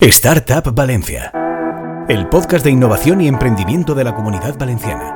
Startup 0.00 0.72
Valencia, 0.72 1.32
el 2.08 2.28
podcast 2.28 2.64
de 2.64 2.70
innovación 2.70 3.20
y 3.20 3.26
emprendimiento 3.26 3.96
de 3.96 4.04
la 4.04 4.14
comunidad 4.14 4.56
valenciana. 4.56 5.12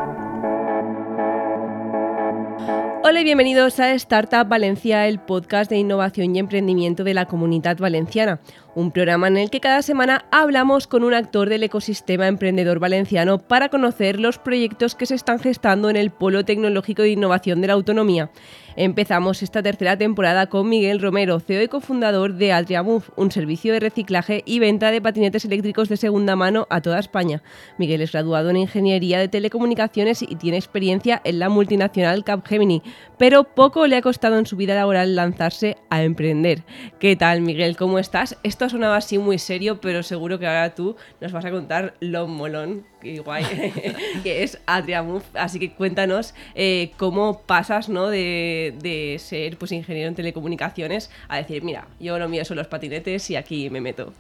Hola 3.05 3.21
y 3.21 3.23
bienvenidos 3.23 3.79
a 3.79 3.93
Startup 3.93 4.49
Valencia, 4.49 5.07
el 5.07 5.21
podcast 5.21 5.71
de 5.71 5.77
innovación 5.77 6.35
y 6.35 6.41
emprendimiento 6.41 7.05
de 7.05 7.15
la 7.15 7.27
comunidad 7.27 7.79
valenciana 7.79 8.41
un 8.75 8.91
programa 8.91 9.29
en 9.29 9.37
el 9.37 9.51
que 9.51 9.61
cada 9.61 9.83
semana 9.83 10.25
hablamos 10.31 10.87
con 10.87 11.05
un 11.05 11.15
actor 11.15 11.49
del 11.49 11.63
ecosistema 11.63 12.27
emprendedor 12.27 12.79
valenciano 12.79 13.39
para 13.39 13.69
conocer 13.69 14.19
los 14.19 14.39
proyectos 14.39 14.95
que 14.95 15.07
se 15.07 15.15
están 15.15 15.39
gestando 15.39 15.91
en 15.91 15.97
el 15.97 16.11
Polo 16.11 16.45
Tecnológico 16.45 17.03
de 17.03 17.11
Innovación 17.11 17.61
de 17.61 17.67
la 17.67 17.75
Autonomía. 17.75 18.31
Empezamos 18.77 19.43
esta 19.43 19.63
tercera 19.63 19.99
temporada 19.99 20.47
con 20.47 20.69
Miguel 20.69 21.01
Romero, 21.01 21.41
CEO 21.41 21.63
y 21.63 21.69
cofundador 21.69 22.35
de 22.35 22.53
Adriamove, 22.53 23.05
un 23.17 23.31
servicio 23.31 23.73
de 23.73 23.81
reciclaje 23.81 24.43
y 24.47 24.61
venta 24.61 24.91
de 24.91 25.03
patinetes 25.03 25.45
eléctricos 25.45 25.91
de 25.91 25.99
segunda 25.99 26.37
mano 26.37 26.67
a 26.71 26.81
toda 26.81 26.99
España. 26.99 27.43
Miguel 27.77 28.01
es 28.01 28.13
graduado 28.13 28.49
en 28.49 28.57
Ingeniería 28.57 29.19
de 29.19 29.29
Telecomunicaciones 29.29 30.23
y 30.23 30.37
tiene 30.37 30.57
experiencia 30.57 31.21
en 31.25 31.39
la 31.39 31.51
multinacional 31.51 32.25
Capgemini, 32.25 32.83
pero 33.19 33.45
poco 33.45 33.87
le 33.87 33.97
ha 33.97 34.03
costado 34.03 34.39
en 34.39 34.47
su 34.47 34.57
vida 34.57 34.75
laboral 34.75 35.17
lanzarse 35.17 35.77
a 35.91 36.03
emprender. 36.03 36.63
¿Qué 36.99 37.15
tal, 37.17 37.43
Miguel? 37.43 37.77
¿Cómo 37.77 37.99
estás? 37.99 38.39
esto 38.43 38.65
ha 38.65 38.69
sonado 38.69 38.95
así 38.95 39.19
muy 39.19 39.39
serio, 39.39 39.81
pero 39.81 40.03
seguro 40.03 40.39
que 40.39 40.47
ahora 40.47 40.75
tú 40.75 40.97
nos 41.21 41.33
vas 41.33 41.45
a 41.45 41.51
contar 41.51 41.95
lo 42.01 42.27
molón 42.27 42.92
y 43.03 43.19
guay 43.19 43.45
que 44.23 44.43
es 44.43 44.59
Adriamuf. 44.67 45.25
Así 45.35 45.59
que 45.59 45.73
cuéntanos 45.73 46.35
eh, 46.55 46.93
cómo 46.97 47.43
pasas 47.43 47.89
¿no? 47.89 48.09
de, 48.09 48.75
de, 48.83 49.19
ser 49.19 49.57
pues, 49.57 49.73
ingeniero 49.73 50.09
en 50.09 50.15
telecomunicaciones 50.15 51.11
a 51.29 51.37
decir, 51.37 51.63
mira, 51.63 51.87
yo 52.01 52.19
lo 52.19 52.29
mío 52.29 52.45
son 52.45 52.57
los 52.57 52.67
patinetes 52.67 53.31
y 53.31 53.37
aquí 53.37 53.71
me 53.71 53.81
meto. 53.81 54.13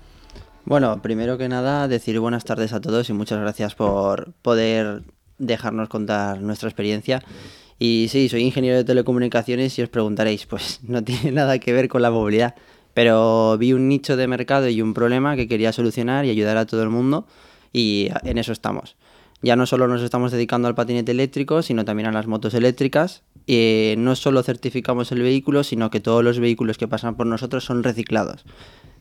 Bueno, 0.64 1.02
primero 1.02 1.38
que 1.38 1.48
nada, 1.48 1.88
decir 1.88 2.18
buenas 2.20 2.44
tardes 2.44 2.72
a 2.72 2.80
todos 2.80 3.10
y 3.10 3.12
muchas 3.12 3.40
gracias 3.40 3.74
por 3.74 4.32
poder 4.42 5.02
dejarnos 5.38 5.88
contar 5.88 6.40
nuestra 6.40 6.68
experiencia. 6.68 7.22
Y 7.78 8.06
sí, 8.10 8.28
soy 8.28 8.42
ingeniero 8.42 8.76
de 8.76 8.84
telecomunicaciones 8.84 9.76
y 9.78 9.82
os 9.82 9.88
preguntaréis, 9.88 10.46
pues 10.46 10.80
no 10.86 11.02
tiene 11.02 11.32
nada 11.32 11.58
que 11.58 11.72
ver 11.72 11.88
con 11.88 12.02
la 12.02 12.10
movilidad. 12.10 12.54
Pero 12.94 13.56
vi 13.58 13.72
un 13.72 13.88
nicho 13.88 14.16
de 14.16 14.28
mercado 14.28 14.68
y 14.68 14.82
un 14.82 14.94
problema 14.94 15.34
que 15.34 15.48
quería 15.48 15.72
solucionar 15.72 16.26
y 16.26 16.30
ayudar 16.30 16.58
a 16.58 16.66
todo 16.66 16.82
el 16.82 16.90
mundo 16.90 17.26
y 17.72 18.08
en 18.24 18.38
eso 18.38 18.52
estamos. 18.52 18.96
Ya 19.42 19.56
no 19.56 19.66
solo 19.66 19.88
nos 19.88 20.02
estamos 20.02 20.30
dedicando 20.30 20.68
al 20.68 20.76
patinete 20.76 21.10
eléctrico, 21.10 21.62
sino 21.62 21.84
también 21.84 22.08
a 22.08 22.12
las 22.12 22.28
motos 22.28 22.54
eléctricas. 22.54 23.24
Y 23.44 23.94
no 23.98 24.14
solo 24.14 24.44
certificamos 24.44 25.10
el 25.10 25.20
vehículo, 25.20 25.64
sino 25.64 25.90
que 25.90 25.98
todos 25.98 26.22
los 26.22 26.38
vehículos 26.38 26.78
que 26.78 26.86
pasan 26.86 27.16
por 27.16 27.26
nosotros 27.26 27.64
son 27.64 27.82
reciclados. 27.82 28.44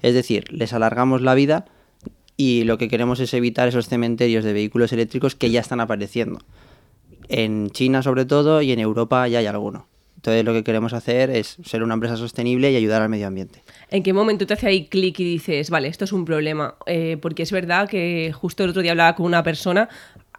Es 0.01 0.15
decir, 0.15 0.51
les 0.51 0.73
alargamos 0.73 1.21
la 1.21 1.35
vida 1.35 1.65
y 2.37 2.63
lo 2.63 2.79
que 2.79 2.87
queremos 2.87 3.19
es 3.19 3.35
evitar 3.35 3.67
esos 3.67 3.87
cementerios 3.87 4.43
de 4.43 4.53
vehículos 4.53 4.91
eléctricos 4.93 5.35
que 5.35 5.51
ya 5.51 5.59
están 5.59 5.79
apareciendo. 5.79 6.39
En 7.27 7.69
China 7.69 8.01
sobre 8.01 8.25
todo 8.25 8.63
y 8.63 8.71
en 8.71 8.79
Europa 8.79 9.27
ya 9.27 9.39
hay 9.39 9.45
alguno. 9.45 9.90
Entonces 10.21 10.45
lo 10.45 10.53
que 10.53 10.63
queremos 10.63 10.93
hacer 10.93 11.31
es 11.31 11.57
ser 11.65 11.81
una 11.81 11.95
empresa 11.95 12.15
sostenible 12.15 12.71
y 12.71 12.75
ayudar 12.75 13.01
al 13.01 13.09
medio 13.09 13.25
ambiente. 13.25 13.63
¿En 13.89 14.03
qué 14.03 14.13
momento 14.13 14.45
te 14.45 14.53
hace 14.53 14.67
ahí 14.67 14.85
clic 14.85 15.19
y 15.19 15.23
dices, 15.23 15.71
vale, 15.71 15.87
esto 15.87 16.05
es 16.05 16.13
un 16.13 16.25
problema? 16.25 16.75
Eh, 16.85 17.17
porque 17.19 17.41
es 17.41 17.51
verdad 17.51 17.89
que 17.89 18.31
justo 18.31 18.63
el 18.63 18.69
otro 18.69 18.83
día 18.83 18.91
hablaba 18.91 19.15
con 19.15 19.25
una 19.25 19.41
persona, 19.41 19.89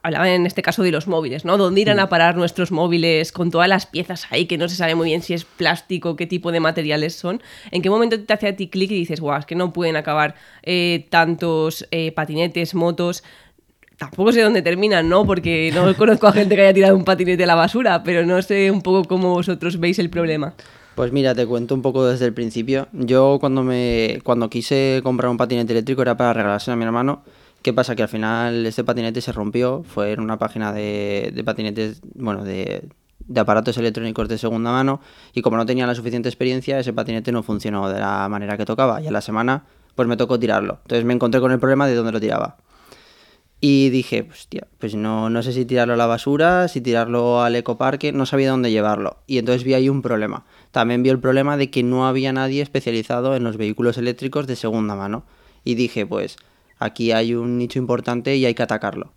hablaba 0.05 0.33
en 0.33 0.47
este 0.47 0.63
caso 0.63 0.85
de 0.85 0.93
los 0.93 1.09
móviles, 1.09 1.45
¿no? 1.45 1.57
¿Dónde 1.57 1.81
irán 1.81 1.99
a 1.99 2.07
mm. 2.07 2.09
parar 2.11 2.37
nuestros 2.37 2.71
móviles 2.71 3.33
con 3.33 3.51
todas 3.51 3.69
las 3.69 3.87
piezas 3.87 4.29
ahí 4.31 4.47
que 4.47 4.57
no 4.57 4.69
se 4.69 4.77
sabe 4.77 4.95
muy 4.95 5.09
bien 5.09 5.21
si 5.21 5.35
es 5.35 5.45
plástico, 5.45 6.15
qué 6.15 6.29
tipo 6.29 6.53
de 6.53 6.61
materiales 6.61 7.17
son? 7.17 7.43
¿En 7.73 7.83
qué 7.83 7.91
momento 7.91 8.21
te 8.21 8.33
hace 8.33 8.47
a 8.47 8.55
ti 8.55 8.69
clic 8.69 8.93
y 8.93 8.95
dices, 8.95 9.19
guau, 9.19 9.41
es 9.41 9.47
que 9.47 9.57
no 9.57 9.73
pueden 9.73 9.97
acabar 9.97 10.37
eh, 10.63 11.07
tantos 11.11 11.89
eh, 11.91 12.13
patinetes, 12.13 12.77
motos 12.77 13.25
tampoco 14.11 14.33
sé 14.33 14.43
dónde 14.43 14.63
terminan, 14.63 15.09
¿no? 15.09 15.25
Porque 15.25 15.71
no 15.75 15.95
conozco 15.97 16.27
a 16.27 16.33
gente 16.33 16.55
que 16.55 16.63
haya 16.63 16.75
tirado 16.75 16.97
un 16.97 17.05
patinete 17.05 17.45
a 17.45 17.47
la 17.47 17.55
basura, 17.55 18.03
pero 18.03 18.27
no 18.27 18.41
sé 18.43 18.71
un 18.71 18.83
poco 18.83 19.05
cómo 19.05 19.31
vosotros 19.31 19.79
veis 19.79 19.99
el 19.99 20.11
problema. 20.11 20.55
Pues 20.95 21.13
mira, 21.13 21.35
te 21.35 21.47
cuento 21.47 21.75
un 21.75 21.83
poco 21.83 22.05
desde 22.05 22.27
el 22.27 22.35
principio. 22.35 22.89
Yo 22.93 23.39
cuando 23.41 23.63
me 23.63 24.19
cuando 24.25 24.51
quise 24.51 25.01
comprar 25.03 25.31
un 25.31 25.39
patinete 25.39 25.73
eléctrico 25.73 26.03
era 26.03 26.17
para 26.17 26.33
regalárselo 26.35 26.75
a 26.75 26.77
mi 26.77 26.85
hermano. 26.85 27.23
¿Qué 27.63 27.73
pasa? 27.73 27.95
Que 27.95 28.03
al 28.03 28.09
final 28.09 28.67
este 28.67 28.83
patinete 28.83 29.21
se 29.21 29.31
rompió, 29.31 29.85
fue 29.85 30.13
en 30.13 30.21
una 30.21 30.37
página 30.37 30.73
de, 30.73 31.43
patinetes, 31.45 32.03
bueno, 32.15 32.43
de, 32.43 32.89
de 33.21 33.41
aparatos 33.41 33.79
electrónicos 33.79 34.29
de 34.29 34.37
segunda 34.37 34.73
mano 34.73 35.01
y 35.33 35.43
como 35.43 35.57
no 35.57 35.65
tenía 35.65 35.87
la 35.87 35.95
suficiente 35.95 36.29
experiencia, 36.29 36.79
ese 36.81 36.93
patinete 36.93 37.31
no 37.31 37.45
funcionó 37.45 37.89
de 37.89 38.01
la 38.01 38.29
manera 38.29 38.57
que 38.57 38.65
tocaba 38.65 39.01
y 39.01 39.07
a 39.07 39.13
la 39.13 39.21
semana 39.21 39.65
pues 39.95 40.09
me 40.09 40.17
tocó 40.17 40.39
tirarlo. 40.39 40.79
Entonces 40.83 41.05
me 41.05 41.15
encontré 41.15 41.41
con 41.41 41.53
el 41.53 41.61
problema 41.61 41.87
de 41.87 41.95
dónde 41.95 42.13
lo 42.13 42.21
tiraba. 42.21 42.57
Y 43.65 43.91
dije, 43.91 44.27
hostia, 44.29 44.67
pues 44.79 44.97
no, 44.97 45.31
no 45.31 45.41
sé 45.45 45.53
si 45.53 45.65
tirarlo 45.65 45.95
a 45.95 45.97
la 45.97 46.07
basura, 46.07 46.67
si 46.67 46.81
tirarlo 46.81 47.43
al 47.43 47.55
ecoparque, 47.55 48.11
no 48.11 48.27
sabía 48.27 48.51
dónde 48.51 48.73
llevarlo. 48.73 49.19
Y 49.29 49.39
entonces 49.39 49.63
vi 49.63 49.73
ahí 49.73 49.89
un 49.89 50.03
problema. 50.03 50.45
También 50.73 51.05
vi 51.05 51.11
el 51.11 51.21
problema 51.21 51.57
de 51.57 51.71
que 51.71 51.85
no 51.85 52.09
había 52.09 52.33
nadie 52.33 52.61
especializado 52.61 53.37
en 53.37 53.45
los 53.45 53.57
vehículos 53.57 53.99
eléctricos 53.99 54.49
de 54.49 54.57
segunda 54.57 54.97
mano. 54.97 55.25
Y 55.63 55.77
dije, 55.77 56.05
pues 56.05 56.39
aquí 56.81 57.13
hay 57.13 57.35
un 57.35 57.57
nicho 57.57 57.79
importante 57.79 58.35
y 58.35 58.45
hay 58.47 58.55
que 58.55 58.65
atacarlo. 58.65 59.13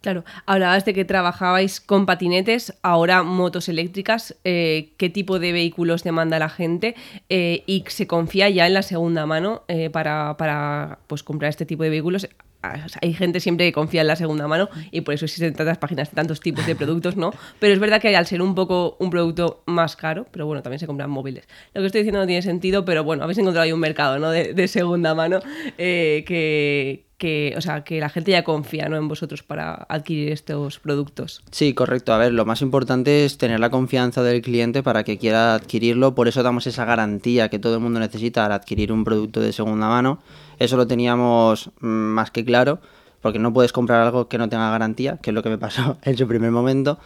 Claro, 0.00 0.24
hablabas 0.46 0.86
de 0.86 0.94
que 0.94 1.04
trabajabais 1.04 1.82
con 1.82 2.06
patinetes, 2.06 2.78
ahora 2.80 3.24
motos 3.24 3.68
eléctricas. 3.68 4.36
Eh, 4.44 4.94
¿Qué 4.96 5.10
tipo 5.10 5.38
de 5.38 5.52
vehículos 5.52 6.02
demanda 6.02 6.38
la 6.38 6.48
gente? 6.48 6.94
Eh, 7.28 7.62
y 7.66 7.84
se 7.88 8.06
confía 8.06 8.48
ya 8.48 8.66
en 8.66 8.72
la 8.72 8.82
segunda 8.82 9.26
mano 9.26 9.64
eh, 9.68 9.90
para, 9.90 10.38
para 10.38 11.00
pues, 11.08 11.22
comprar 11.22 11.50
este 11.50 11.66
tipo 11.66 11.82
de 11.82 11.90
vehículos 11.90 12.26
hay 12.62 13.14
gente 13.14 13.40
siempre 13.40 13.66
que 13.66 13.72
confía 13.72 14.00
en 14.00 14.06
la 14.06 14.16
segunda 14.16 14.48
mano 14.48 14.68
y 14.90 15.02
por 15.02 15.14
eso 15.14 15.24
existen 15.24 15.54
tantas 15.54 15.78
páginas 15.78 16.10
tantos 16.10 16.40
tipos 16.40 16.66
de 16.66 16.74
productos, 16.74 17.16
¿no? 17.16 17.32
Pero 17.58 17.72
es 17.72 17.80
verdad 17.80 18.00
que 18.00 18.14
al 18.16 18.26
ser 18.26 18.42
un 18.42 18.54
poco 18.54 18.96
un 19.00 19.10
producto 19.10 19.62
más 19.66 19.96
caro, 19.96 20.26
pero 20.30 20.46
bueno, 20.46 20.62
también 20.62 20.80
se 20.80 20.86
compran 20.86 21.10
móviles. 21.10 21.46
Lo 21.74 21.80
que 21.80 21.86
estoy 21.86 22.00
diciendo 22.00 22.20
no 22.20 22.26
tiene 22.26 22.42
sentido, 22.42 22.84
pero 22.84 23.04
bueno, 23.04 23.24
habéis 23.24 23.38
encontrado 23.38 23.64
ahí 23.64 23.72
un 23.72 23.80
mercado, 23.80 24.18
¿no? 24.18 24.30
De, 24.30 24.66
segunda 24.66 25.14
mano 25.14 25.38
eh, 25.78 26.24
que, 26.26 27.54
o 27.56 27.60
sea, 27.60 27.84
que 27.84 28.00
la 28.00 28.08
gente 28.08 28.32
ya 28.32 28.42
confía 28.42 28.88
¿no? 28.88 28.96
en 28.96 29.06
vosotros 29.06 29.42
para 29.42 29.74
adquirir 29.88 30.32
estos 30.32 30.80
productos. 30.80 31.42
Sí, 31.52 31.72
correcto. 31.72 32.12
A 32.12 32.18
ver, 32.18 32.32
lo 32.32 32.44
más 32.44 32.62
importante 32.62 33.24
es 33.24 33.38
tener 33.38 33.60
la 33.60 33.70
confianza 33.70 34.22
del 34.22 34.42
cliente 34.42 34.82
para 34.82 35.04
que 35.04 35.18
quiera 35.18 35.54
adquirirlo. 35.54 36.14
Por 36.14 36.26
eso 36.26 36.42
damos 36.42 36.66
esa 36.66 36.84
garantía 36.84 37.48
que 37.48 37.60
todo 37.60 37.74
el 37.74 37.80
mundo 37.80 38.00
necesita 38.00 38.44
al 38.44 38.52
adquirir 38.52 38.92
un 38.92 39.04
producto 39.04 39.40
de 39.40 39.52
segunda 39.52 39.88
mano 39.88 40.18
eso 40.58 40.76
lo 40.76 40.86
teníamos 40.86 41.70
mm, 41.80 41.86
más 41.86 42.30
que 42.30 42.44
claro, 42.44 42.80
porque 43.20 43.38
no 43.38 43.52
puedes 43.52 43.72
comprar 43.72 44.02
algo 44.02 44.28
que 44.28 44.38
no 44.38 44.48
tenga 44.48 44.70
garantía, 44.70 45.18
que 45.18 45.30
es 45.30 45.34
lo 45.34 45.42
que 45.42 45.48
me 45.48 45.58
pasó 45.58 45.98
en 46.02 46.16
su 46.16 46.26
primer 46.26 46.50
momento. 46.50 46.98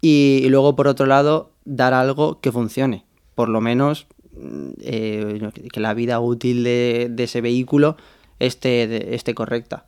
Y, 0.00 0.46
luego, 0.48 0.76
por 0.76 0.88
otro 0.88 1.06
lado, 1.06 1.52
dar 1.64 1.94
algo 1.94 2.40
que 2.40 2.52
funcione. 2.52 3.04
Por 3.34 3.48
lo 3.48 3.60
menos 3.60 4.06
mm, 4.36 4.68
eh, 4.80 5.50
que 5.72 5.80
la 5.80 5.94
vida 5.94 6.20
útil 6.20 6.64
de, 6.64 7.12
ese 7.18 7.40
vehículo 7.40 7.96
esté, 8.38 9.14
esté 9.14 9.34
correcta. 9.34 9.86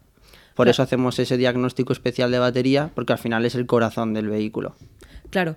Por 0.54 0.68
eso 0.68 0.82
hacemos 0.82 1.18
ese 1.20 1.36
diagnóstico 1.36 1.92
especial 1.92 2.32
de 2.32 2.40
batería, 2.40 2.90
porque 2.96 3.12
al 3.12 3.20
final 3.20 3.44
es 3.44 3.54
el 3.54 3.66
corazón 3.66 4.12
del 4.12 4.28
vehículo. 4.28 4.74
Claro, 5.30 5.56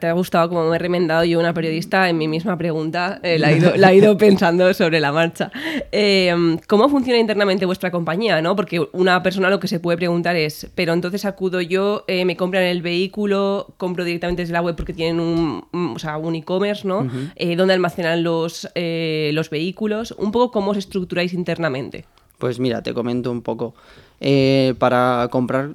te 0.00 0.08
ha 0.08 0.12
gustado 0.12 0.48
como 0.48 0.68
me 0.68 0.76
he 0.76 0.78
remendado 0.78 1.24
yo 1.24 1.38
una 1.38 1.54
periodista 1.54 2.08
en 2.08 2.18
mi 2.18 2.26
misma 2.26 2.58
pregunta, 2.58 3.20
eh, 3.22 3.38
la, 3.38 3.52
he 3.52 3.96
ido, 3.96 4.16
pensando 4.18 4.72
sobre 4.74 4.98
la 4.98 5.12
marcha. 5.12 5.52
Em, 5.92 6.58
¿Cómo 6.66 6.88
funciona 6.88 7.18
internamente 7.18 7.64
vuestra 7.64 7.90
compañía? 7.90 8.42
¿no? 8.42 8.56
Porque 8.56 8.84
una 8.92 9.22
persona 9.22 9.50
lo 9.50 9.60
que 9.60 9.68
se 9.68 9.78
puede 9.78 9.96
preguntar 9.96 10.34
es, 10.34 10.68
pero 10.74 10.92
entonces 10.92 11.24
acudo 11.24 11.60
yo, 11.60 12.04
eh, 12.08 12.24
me 12.24 12.36
compran 12.36 12.64
el 12.64 12.82
vehículo, 12.82 13.74
compro 13.76 14.04
directamente 14.04 14.42
desde 14.42 14.52
la 14.52 14.62
web 14.62 14.74
porque 14.74 14.92
tienen 14.92 15.20
un, 15.20 15.64
o 15.94 15.98
sea, 15.98 16.18
un 16.18 16.34
e-commerce, 16.34 16.86
¿no? 16.86 17.08
Eh, 17.36 17.54
¿Dónde 17.54 17.74
almacenan 17.74 18.24
los, 18.24 18.68
los 18.74 19.50
vehículos? 19.50 20.12
Un 20.18 20.32
poco 20.32 20.50
cómo 20.50 20.72
os 20.72 20.76
estructuráis 20.76 21.32
internamente. 21.32 22.04
Pues 22.38 22.58
mira, 22.58 22.82
te 22.82 22.94
comento 22.94 23.30
un 23.30 23.42
poco. 23.42 23.74
para 24.78 25.28
comprar 25.30 25.74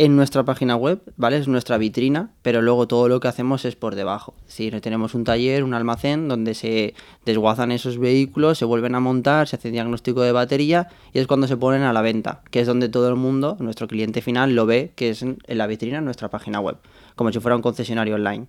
en 0.00 0.16
nuestra 0.16 0.44
página 0.44 0.76
web, 0.76 1.02
¿vale? 1.18 1.36
Es 1.36 1.46
nuestra 1.46 1.76
vitrina, 1.76 2.30
pero 2.40 2.62
luego 2.62 2.88
todo 2.88 3.06
lo 3.06 3.20
que 3.20 3.28
hacemos 3.28 3.66
es 3.66 3.76
por 3.76 3.96
debajo. 3.96 4.32
Es 4.38 4.46
decir, 4.46 4.80
tenemos 4.80 5.14
un 5.14 5.24
taller, 5.24 5.62
un 5.62 5.74
almacén 5.74 6.26
donde 6.26 6.54
se 6.54 6.94
desguazan 7.26 7.70
esos 7.70 7.98
vehículos, 7.98 8.56
se 8.56 8.64
vuelven 8.64 8.94
a 8.94 9.00
montar, 9.00 9.46
se 9.46 9.56
hace 9.56 9.70
diagnóstico 9.70 10.22
de 10.22 10.32
batería 10.32 10.88
y 11.12 11.18
es 11.18 11.26
cuando 11.26 11.46
se 11.46 11.58
ponen 11.58 11.82
a 11.82 11.92
la 11.92 12.00
venta, 12.00 12.40
que 12.50 12.60
es 12.60 12.66
donde 12.66 12.88
todo 12.88 13.10
el 13.10 13.16
mundo, 13.16 13.58
nuestro 13.60 13.88
cliente 13.88 14.22
final, 14.22 14.54
lo 14.54 14.64
ve, 14.64 14.92
que 14.96 15.10
es 15.10 15.20
en 15.20 15.36
la 15.46 15.66
vitrina 15.66 15.98
en 15.98 16.06
nuestra 16.06 16.30
página 16.30 16.60
web, 16.60 16.78
como 17.14 17.30
si 17.30 17.38
fuera 17.38 17.56
un 17.56 17.60
concesionario 17.60 18.14
online, 18.14 18.46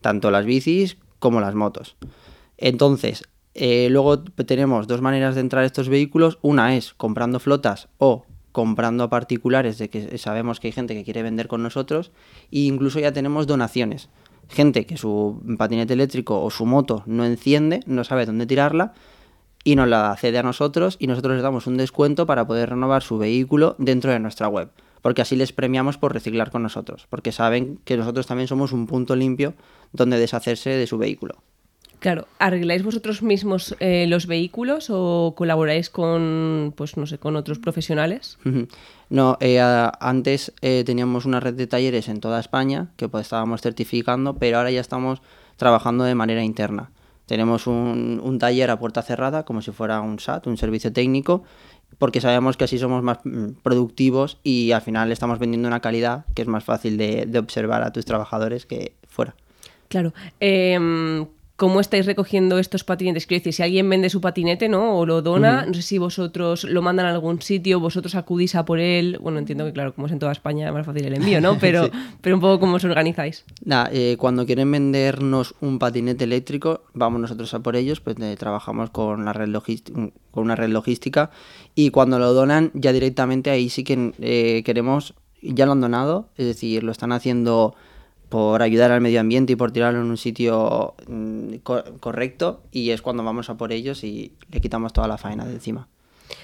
tanto 0.00 0.32
las 0.32 0.46
bicis 0.46 0.96
como 1.20 1.40
las 1.40 1.54
motos. 1.54 1.94
Entonces, 2.56 3.22
eh, 3.54 3.86
luego 3.88 4.18
tenemos 4.18 4.88
dos 4.88 5.00
maneras 5.00 5.36
de 5.36 5.42
entrar 5.42 5.62
a 5.62 5.66
estos 5.66 5.88
vehículos. 5.88 6.40
Una 6.42 6.74
es 6.74 6.92
comprando 6.94 7.38
flotas 7.38 7.86
o 7.98 8.24
comprando 8.58 9.04
a 9.04 9.08
particulares 9.08 9.78
de 9.78 9.88
que 9.88 10.18
sabemos 10.18 10.58
que 10.58 10.66
hay 10.66 10.72
gente 10.72 10.92
que 10.92 11.04
quiere 11.04 11.22
vender 11.22 11.46
con 11.46 11.62
nosotros 11.62 12.10
e 12.50 12.66
incluso 12.66 12.98
ya 12.98 13.12
tenemos 13.12 13.46
donaciones. 13.46 14.08
Gente 14.48 14.84
que 14.84 14.96
su 14.96 15.40
patinete 15.56 15.92
eléctrico 15.92 16.42
o 16.42 16.50
su 16.50 16.66
moto 16.66 17.04
no 17.06 17.24
enciende, 17.24 17.84
no 17.86 18.02
sabe 18.02 18.26
dónde 18.26 18.46
tirarla 18.46 18.94
y 19.62 19.76
nos 19.76 19.86
la 19.86 20.12
cede 20.16 20.38
a 20.38 20.42
nosotros 20.42 20.96
y 20.98 21.06
nosotros 21.06 21.34
les 21.34 21.44
damos 21.44 21.68
un 21.68 21.76
descuento 21.76 22.26
para 22.26 22.48
poder 22.48 22.70
renovar 22.70 23.04
su 23.04 23.16
vehículo 23.16 23.76
dentro 23.78 24.10
de 24.10 24.18
nuestra 24.18 24.48
web. 24.48 24.72
Porque 25.02 25.22
así 25.22 25.36
les 25.36 25.52
premiamos 25.52 25.96
por 25.96 26.12
reciclar 26.12 26.50
con 26.50 26.64
nosotros, 26.64 27.06
porque 27.08 27.30
saben 27.30 27.78
que 27.84 27.96
nosotros 27.96 28.26
también 28.26 28.48
somos 28.48 28.72
un 28.72 28.88
punto 28.88 29.14
limpio 29.14 29.54
donde 29.92 30.18
deshacerse 30.18 30.70
de 30.70 30.88
su 30.88 30.98
vehículo. 30.98 31.44
Claro, 32.00 32.28
¿arregláis 32.38 32.84
vosotros 32.84 33.22
mismos 33.22 33.74
eh, 33.80 34.06
los 34.08 34.26
vehículos 34.26 34.88
o 34.88 35.34
colaboráis 35.36 35.90
con, 35.90 36.72
pues 36.76 36.96
no 36.96 37.06
sé, 37.06 37.18
con 37.18 37.34
otros 37.34 37.58
profesionales? 37.58 38.38
No, 39.10 39.36
eh, 39.40 39.60
antes 39.60 40.52
eh, 40.60 40.84
teníamos 40.86 41.24
una 41.24 41.40
red 41.40 41.54
de 41.54 41.66
talleres 41.66 42.08
en 42.08 42.20
toda 42.20 42.38
España 42.38 42.88
que 42.96 43.08
pues 43.08 43.22
estábamos 43.22 43.62
certificando, 43.62 44.34
pero 44.34 44.58
ahora 44.58 44.70
ya 44.70 44.80
estamos 44.80 45.22
trabajando 45.56 46.04
de 46.04 46.14
manera 46.14 46.44
interna. 46.44 46.90
Tenemos 47.26 47.66
un, 47.66 48.20
un, 48.22 48.38
taller 48.38 48.70
a 48.70 48.78
puerta 48.78 49.02
cerrada, 49.02 49.44
como 49.44 49.60
si 49.60 49.72
fuera 49.72 50.00
un 50.00 50.18
SAT, 50.18 50.46
un 50.46 50.56
servicio 50.56 50.92
técnico, 50.92 51.42
porque 51.98 52.20
sabemos 52.20 52.56
que 52.56 52.64
así 52.64 52.78
somos 52.78 53.02
más 53.02 53.18
mm, 53.24 53.60
productivos 53.62 54.38
y 54.44 54.70
al 54.70 54.82
final 54.82 55.10
estamos 55.10 55.38
vendiendo 55.38 55.66
una 55.66 55.80
calidad 55.80 56.24
que 56.34 56.42
es 56.42 56.48
más 56.48 56.64
fácil 56.64 56.96
de, 56.96 57.26
de 57.26 57.38
observar 57.38 57.82
a 57.82 57.92
tus 57.92 58.04
trabajadores 58.04 58.66
que 58.66 58.94
fuera. 59.08 59.34
Claro. 59.88 60.12
Eh, 60.38 61.26
¿Cómo 61.58 61.80
estáis 61.80 62.06
recogiendo 62.06 62.60
estos 62.60 62.84
patinetes? 62.84 63.26
Quiero 63.26 63.40
decir, 63.40 63.52
si 63.52 63.64
alguien 63.64 63.90
vende 63.90 64.10
su 64.10 64.20
patinete, 64.20 64.68
¿no? 64.68 64.96
O 64.96 65.04
lo 65.04 65.22
dona, 65.22 65.66
no 65.66 65.74
sé 65.74 65.82
si 65.82 65.98
vosotros 65.98 66.62
lo 66.62 66.82
mandan 66.82 67.06
a 67.06 67.10
algún 67.10 67.42
sitio, 67.42 67.80
vosotros 67.80 68.14
acudís 68.14 68.54
a 68.54 68.64
por 68.64 68.78
él. 68.78 69.18
Bueno, 69.20 69.40
entiendo 69.40 69.64
que, 69.64 69.72
claro, 69.72 69.92
como 69.92 70.06
es 70.06 70.12
en 70.12 70.20
toda 70.20 70.30
España, 70.30 70.68
es 70.68 70.72
más 70.72 70.86
fácil 70.86 71.06
el 71.06 71.14
envío, 71.14 71.40
¿no? 71.40 71.58
Pero, 71.60 71.90
pero 72.20 72.36
un 72.36 72.40
poco 72.40 72.60
cómo 72.60 72.76
os 72.76 72.84
organizáis. 72.84 73.44
Eh, 73.90 74.14
cuando 74.20 74.46
quieren 74.46 74.70
vendernos 74.70 75.56
un 75.60 75.80
patinete 75.80 76.22
eléctrico, 76.22 76.82
vamos 76.94 77.20
nosotros 77.20 77.52
a 77.54 77.58
por 77.58 77.74
ellos, 77.74 78.00
pues 78.00 78.16
eh, 78.20 78.36
trabajamos 78.38 78.90
con, 78.90 79.24
la 79.24 79.32
red 79.32 79.52
con 79.52 80.44
una 80.44 80.54
red 80.54 80.68
logística 80.68 81.32
y 81.74 81.90
cuando 81.90 82.20
lo 82.20 82.34
donan, 82.34 82.70
ya 82.72 82.92
directamente 82.92 83.50
ahí 83.50 83.68
sí 83.68 83.82
que 83.82 84.12
eh, 84.20 84.62
queremos, 84.64 85.14
ya 85.42 85.66
lo 85.66 85.72
han 85.72 85.80
donado, 85.80 86.28
es 86.36 86.46
decir, 86.46 86.84
lo 86.84 86.92
están 86.92 87.10
haciendo 87.10 87.74
por 88.28 88.62
ayudar 88.62 88.90
al 88.90 89.00
medio 89.00 89.20
ambiente 89.20 89.54
y 89.54 89.56
por 89.56 89.72
tirarlo 89.72 90.00
en 90.00 90.06
un 90.06 90.16
sitio 90.16 90.94
mm, 91.06 91.56
correcto 92.00 92.62
y 92.72 92.90
es 92.90 93.02
cuando 93.02 93.24
vamos 93.24 93.48
a 93.50 93.56
por 93.56 93.72
ellos 93.72 94.04
y 94.04 94.32
le 94.50 94.60
quitamos 94.60 94.92
toda 94.92 95.08
la 95.08 95.18
faena 95.18 95.46
de 95.46 95.54
encima 95.54 95.88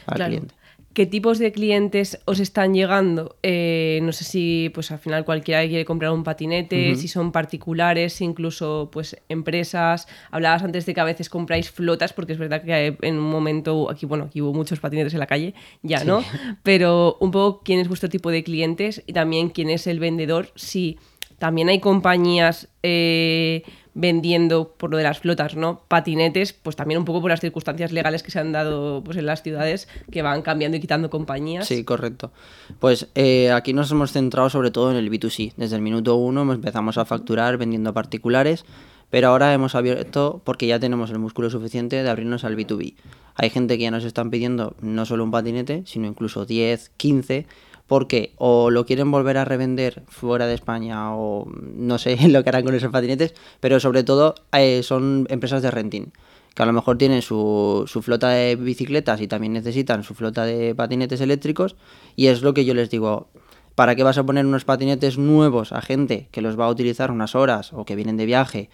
al 0.06 0.24
cliente. 0.26 0.54
¿Qué 0.94 1.06
tipos 1.06 1.40
de 1.40 1.50
clientes 1.50 2.20
os 2.24 2.38
están 2.38 2.72
llegando? 2.72 3.34
Eh, 3.42 3.98
no 4.04 4.12
sé 4.12 4.22
si 4.22 4.70
pues 4.72 4.92
al 4.92 5.00
final 5.00 5.24
cualquiera 5.24 5.66
quiere 5.66 5.84
comprar 5.84 6.12
un 6.12 6.22
patinete, 6.22 6.94
si 6.94 7.08
son 7.08 7.32
particulares, 7.32 8.20
incluso 8.20 8.90
pues 8.92 9.16
empresas. 9.28 10.06
Hablabas 10.30 10.62
antes 10.62 10.86
de 10.86 10.94
que 10.94 11.00
a 11.00 11.04
veces 11.04 11.28
compráis 11.28 11.68
flotas, 11.68 12.12
porque 12.12 12.32
es 12.34 12.38
verdad 12.38 12.62
que 12.62 12.96
en 13.00 13.18
un 13.18 13.28
momento, 13.28 13.90
aquí 13.90 14.06
bueno, 14.06 14.26
aquí 14.26 14.40
hubo 14.40 14.54
muchos 14.54 14.78
patinetes 14.78 15.14
en 15.14 15.18
la 15.18 15.26
calle, 15.26 15.54
ya, 15.82 16.04
¿no? 16.04 16.22
Pero 16.62 17.16
un 17.18 17.32
poco 17.32 17.62
quién 17.64 17.80
es 17.80 17.88
vuestro 17.88 18.08
tipo 18.08 18.30
de 18.30 18.44
clientes 18.44 19.02
y 19.04 19.14
también 19.14 19.48
quién 19.48 19.70
es 19.70 19.88
el 19.88 19.98
vendedor, 19.98 20.52
si 20.54 21.00
también 21.38 21.68
hay 21.68 21.80
compañías 21.80 22.68
eh, 22.82 23.62
vendiendo 23.94 24.74
por 24.76 24.90
lo 24.90 24.96
de 24.96 25.04
las 25.04 25.20
flotas, 25.20 25.56
¿no? 25.56 25.82
Patinetes, 25.88 26.52
pues 26.52 26.76
también 26.76 26.98
un 26.98 27.04
poco 27.04 27.20
por 27.20 27.30
las 27.30 27.40
circunstancias 27.40 27.92
legales 27.92 28.22
que 28.22 28.30
se 28.30 28.40
han 28.40 28.52
dado 28.52 29.02
pues, 29.04 29.16
en 29.16 29.26
las 29.26 29.42
ciudades, 29.42 29.88
que 30.10 30.22
van 30.22 30.42
cambiando 30.42 30.76
y 30.76 30.80
quitando 30.80 31.10
compañías. 31.10 31.66
Sí, 31.66 31.84
correcto. 31.84 32.32
Pues 32.80 33.08
eh, 33.14 33.52
aquí 33.52 33.72
nos 33.72 33.90
hemos 33.90 34.12
centrado 34.12 34.50
sobre 34.50 34.70
todo 34.70 34.90
en 34.90 34.96
el 34.96 35.10
B2C. 35.10 35.54
Desde 35.56 35.76
el 35.76 35.82
minuto 35.82 36.16
uno 36.16 36.52
empezamos 36.52 36.98
a 36.98 37.04
facturar 37.04 37.56
vendiendo 37.56 37.94
particulares, 37.94 38.64
pero 39.10 39.28
ahora 39.28 39.54
hemos 39.54 39.76
abierto, 39.76 40.42
porque 40.44 40.66
ya 40.66 40.80
tenemos 40.80 41.10
el 41.10 41.20
músculo 41.20 41.48
suficiente, 41.48 42.02
de 42.02 42.10
abrirnos 42.10 42.42
al 42.42 42.56
B2B. 42.56 42.94
Hay 43.36 43.50
gente 43.50 43.76
que 43.76 43.84
ya 43.84 43.90
nos 43.90 44.04
están 44.04 44.30
pidiendo 44.30 44.74
no 44.80 45.06
solo 45.06 45.22
un 45.22 45.30
patinete, 45.30 45.82
sino 45.86 46.06
incluso 46.06 46.46
10, 46.46 46.90
15 46.96 47.46
porque 47.86 48.32
o 48.36 48.70
lo 48.70 48.86
quieren 48.86 49.10
volver 49.10 49.36
a 49.36 49.44
revender 49.44 50.02
fuera 50.08 50.46
de 50.46 50.54
España 50.54 51.14
o 51.14 51.46
no 51.46 51.98
sé 51.98 52.16
lo 52.28 52.42
que 52.42 52.48
harán 52.48 52.64
con 52.64 52.74
esos 52.74 52.90
patinetes, 52.90 53.34
pero 53.60 53.80
sobre 53.80 54.04
todo 54.04 54.34
eh, 54.52 54.82
son 54.82 55.26
empresas 55.30 55.62
de 55.62 55.70
renting 55.70 56.12
que 56.54 56.62
a 56.62 56.66
lo 56.66 56.72
mejor 56.72 56.98
tienen 56.98 57.20
su, 57.20 57.84
su, 57.88 58.00
flota 58.00 58.28
de 58.28 58.54
bicicletas 58.54 59.20
y 59.20 59.26
también 59.26 59.52
necesitan 59.52 60.04
su 60.04 60.14
flota 60.14 60.44
de 60.44 60.72
patinetes 60.74 61.20
eléctricos 61.20 61.74
y 62.14 62.28
es 62.28 62.42
lo 62.42 62.54
que 62.54 62.64
yo 62.64 62.74
les 62.74 62.90
digo, 62.90 63.26
¿para 63.74 63.96
qué 63.96 64.04
vas 64.04 64.18
a 64.18 64.24
poner 64.24 64.46
unos 64.46 64.64
patinetes 64.64 65.18
nuevos 65.18 65.72
a 65.72 65.82
gente 65.82 66.28
que 66.30 66.42
los 66.42 66.58
va 66.58 66.66
a 66.66 66.70
utilizar 66.70 67.10
unas 67.10 67.34
horas 67.34 67.72
o 67.72 67.84
que 67.84 67.96
vienen 67.96 68.16
de 68.16 68.26
viaje 68.26 68.70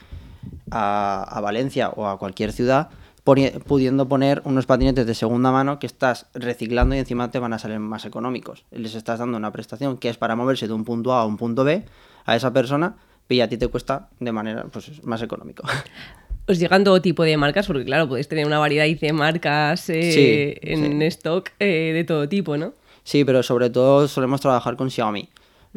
a, 0.71 1.23
a 1.23 1.41
Valencia 1.41 1.89
o 1.89 2.07
a 2.07 2.19
cualquier 2.19 2.53
ciudad 2.53 2.91
pudiendo 3.25 4.09
poner 4.09 4.43
unos 4.45 4.67
patinetes 4.67 5.07
de 5.07 5.15
segunda 5.15 5.53
mano 5.53 5.79
que 5.79 5.87
estás 5.87 6.27
reciclando 6.35 6.95
y 6.95 6.99
encima 6.99 7.31
te 7.31 7.39
van 7.39 7.53
a 7.53 7.59
salir 7.59 7.79
más 7.79 8.05
económicos. 8.05 8.65
Les 8.71 8.95
estás 8.95 9.19
dando 9.19 9.37
una 9.37 9.53
prestación 9.53 9.99
que 9.99 10.09
es 10.09 10.17
para 10.17 10.37
moverse 10.37 10.67
de 10.67 10.73
un 10.73 10.85
punto 10.85 11.13
A 11.13 11.23
a 11.23 11.27
un 11.27 11.37
punto 11.37 11.65
B 11.65 11.85
a 12.25 12.37
esa 12.37 12.53
persona 12.53 12.97
y 13.29 13.41
a 13.41 13.49
ti 13.49 13.57
te 13.57 13.69
cuesta 13.69 14.09
de 14.19 14.33
manera 14.33 14.65
pues, 14.65 15.05
más 15.05 15.23
económico. 15.23 15.65
Os 16.49 16.59
llegan 16.59 16.83
todo 16.83 17.01
tipo 17.01 17.23
de 17.23 17.37
marcas, 17.37 17.67
porque 17.67 17.85
claro, 17.85 18.09
podéis 18.09 18.27
tener 18.27 18.45
una 18.45 18.59
variedad 18.59 18.87
de 18.87 19.13
marcas 19.13 19.89
eh, 19.89 20.59
en 20.63 21.01
stock 21.03 21.51
eh, 21.61 21.93
de 21.95 22.03
todo 22.03 22.29
tipo, 22.29 22.57
¿no? 22.57 22.73
Sí, 23.05 23.25
pero 23.25 23.43
sobre 23.43 23.71
todo 23.71 24.09
solemos 24.09 24.41
trabajar 24.41 24.77
con 24.77 24.91
Xiaomi. 24.91 25.29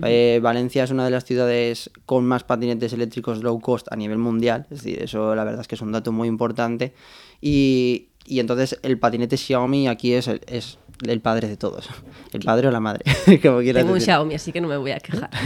Eh, 0.01 0.39
Valencia 0.41 0.83
es 0.83 0.91
una 0.91 1.05
de 1.05 1.11
las 1.11 1.23
ciudades 1.23 1.91
con 2.05 2.25
más 2.25 2.43
patinetes 2.43 2.93
eléctricos 2.93 3.43
low 3.43 3.59
cost 3.59 3.87
a 3.91 3.95
nivel 3.95 4.17
mundial, 4.17 4.65
es 4.71 4.83
decir, 4.83 5.03
eso 5.03 5.35
la 5.35 5.43
verdad 5.43 5.61
es 5.61 5.67
que 5.67 5.75
es 5.75 5.81
un 5.81 5.91
dato 5.91 6.11
muy 6.11 6.27
importante 6.27 6.93
y, 7.41 8.07
entonces 8.27 8.79
el 8.81 8.97
patinete 8.97 9.37
Xiaomi 9.37 9.87
aquí 9.87 10.13
es, 10.13 10.27
es 10.27 10.79
el 11.07 11.21
padre 11.21 11.47
de 11.47 11.57
todos. 11.57 11.89
El 12.33 12.41
padre 12.41 12.67
o 12.67 12.71
la 12.71 12.79
madre, 12.79 13.03
como 13.43 13.61
Tengo 13.61 13.93
un 13.93 14.01
Xiaomi, 14.01 14.33
así 14.33 14.51
que 14.51 14.59
no 14.59 14.67
me 14.67 14.77
voy 14.77 14.91
a 14.91 14.99
quejar. 14.99 15.29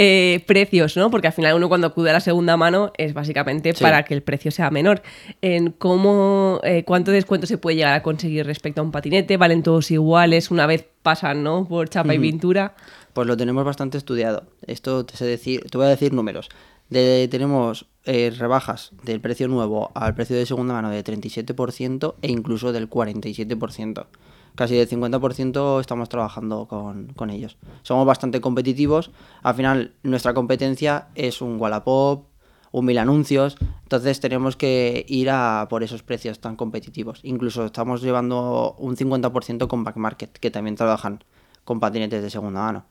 Eh, 0.00 0.44
precios, 0.46 0.96
¿no? 0.96 1.10
Porque 1.10 1.26
al 1.26 1.32
final 1.32 1.54
uno 1.54 1.68
cuando 1.68 1.88
acude 1.88 2.10
a 2.10 2.12
la 2.12 2.20
segunda 2.20 2.56
mano 2.56 2.92
es 2.96 3.14
básicamente 3.14 3.74
para 3.74 4.04
que 4.04 4.14
el 4.14 4.22
precio 4.22 4.50
sea 4.50 4.70
menor. 4.70 5.02
En 5.40 5.72
cómo, 5.72 6.60
eh, 6.62 6.84
¿Cuánto 6.84 7.10
descuento 7.10 7.46
se 7.46 7.58
puede 7.58 7.76
llegar 7.76 7.94
a 7.94 8.02
conseguir 8.02 8.46
respecto 8.46 8.80
a 8.80 8.84
un 8.84 8.92
patinete? 8.92 9.36
¿Valen 9.36 9.62
todos 9.62 9.90
iguales 9.90 10.50
una 10.50 10.66
vez 10.66 10.84
pasan, 11.02 11.42
¿no? 11.42 11.66
Por 11.66 11.88
chapa 11.88 12.14
y 12.14 12.18
pintura. 12.18 12.74
Pues 13.18 13.26
lo 13.26 13.36
tenemos 13.36 13.64
bastante 13.64 13.98
estudiado. 13.98 14.44
Esto 14.64 15.04
te 15.04 15.16
sé 15.16 15.24
decir, 15.24 15.66
te 15.68 15.76
voy 15.76 15.88
a 15.88 15.90
decir 15.90 16.12
números 16.12 16.48
tenemos 16.88 17.86
eh, 18.04 18.32
rebajas 18.38 18.92
del 19.02 19.20
precio 19.20 19.48
nuevo 19.48 19.90
al 19.96 20.14
precio 20.14 20.36
de 20.36 20.46
segunda 20.46 20.74
mano 20.74 20.90
de 20.90 21.02
37% 21.02 22.14
e 22.22 22.30
incluso 22.30 22.70
del 22.70 22.88
47%. 22.88 24.06
Casi 24.54 24.76
del 24.76 24.88
50% 24.88 25.80
estamos 25.80 26.08
trabajando 26.08 26.68
con, 26.68 27.30
ellos. 27.30 27.56
Somos 27.82 28.06
bastante 28.06 28.40
competitivos. 28.40 29.10
Al 29.42 29.56
final, 29.56 29.94
nuestra 30.04 30.32
competencia 30.32 31.08
es 31.16 31.42
un 31.42 31.60
Wallapop, 31.60 32.26
un 32.70 32.84
mil 32.84 32.98
anuncios. 32.98 33.56
Entonces 33.82 34.20
tenemos 34.20 34.54
que 34.54 35.04
ir 35.08 35.28
a 35.30 35.66
por 35.68 35.82
esos 35.82 36.04
precios 36.04 36.38
tan 36.38 36.54
competitivos. 36.54 37.18
Incluso 37.24 37.64
estamos 37.64 38.00
llevando 38.00 38.76
un 38.78 38.96
50% 38.96 39.66
con 39.66 39.82
Backmarket, 39.82 40.38
que 40.38 40.52
también 40.52 40.76
trabajan 40.76 41.24
con 41.64 41.80
patinetes 41.80 42.22
de 42.22 42.30
segunda 42.30 42.60
mano 42.60 42.84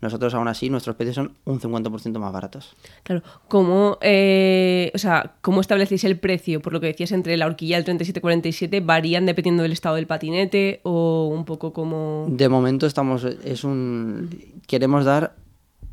nosotros 0.00 0.34
aún 0.34 0.48
así 0.48 0.70
nuestros 0.70 0.96
precios 0.96 1.16
son 1.16 1.34
un 1.44 1.60
50% 1.60 2.18
más 2.18 2.32
baratos. 2.32 2.74
Claro, 3.02 3.22
¿cómo, 3.48 3.98
eh, 4.00 4.90
o 4.94 4.98
sea, 4.98 5.34
¿cómo 5.40 5.60
establecéis 5.60 6.04
el 6.04 6.18
precio? 6.18 6.60
Por 6.60 6.72
lo 6.72 6.80
que 6.80 6.88
decías, 6.88 7.12
entre 7.12 7.36
la 7.36 7.46
horquilla 7.46 7.80
del 7.80 7.98
37-47, 7.98 8.84
¿varían 8.84 9.26
dependiendo 9.26 9.62
del 9.62 9.72
estado 9.72 9.96
del 9.96 10.06
patinete 10.06 10.80
o 10.82 11.28
un 11.32 11.44
poco 11.44 11.72
como...? 11.72 12.26
De 12.28 12.48
momento 12.48 12.86
estamos, 12.86 13.24
es 13.24 13.64
un, 13.64 14.60
queremos 14.66 15.04
dar 15.04 15.36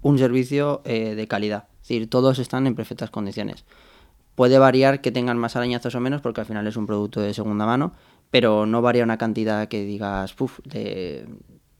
un 0.01 0.17
servicio 0.17 0.81
eh, 0.83 1.15
de 1.15 1.27
calidad, 1.27 1.67
es 1.81 1.87
decir, 1.87 2.09
todos 2.09 2.39
están 2.39 2.67
en 2.67 2.75
perfectas 2.75 3.11
condiciones. 3.11 3.65
Puede 4.35 4.57
variar 4.57 5.01
que 5.01 5.11
tengan 5.11 5.37
más 5.37 5.55
arañazos 5.55 5.93
o 5.93 5.99
menos 5.99 6.21
porque 6.21 6.41
al 6.41 6.47
final 6.47 6.65
es 6.65 6.75
un 6.75 6.87
producto 6.87 7.21
de 7.21 7.33
segunda 7.33 7.65
mano, 7.65 7.93
pero 8.31 8.65
no 8.65 8.81
varía 8.81 9.03
una 9.03 9.17
cantidad 9.17 9.67
que 9.67 9.83
digas, 9.83 10.33
puff, 10.33 10.59
de 10.63 11.27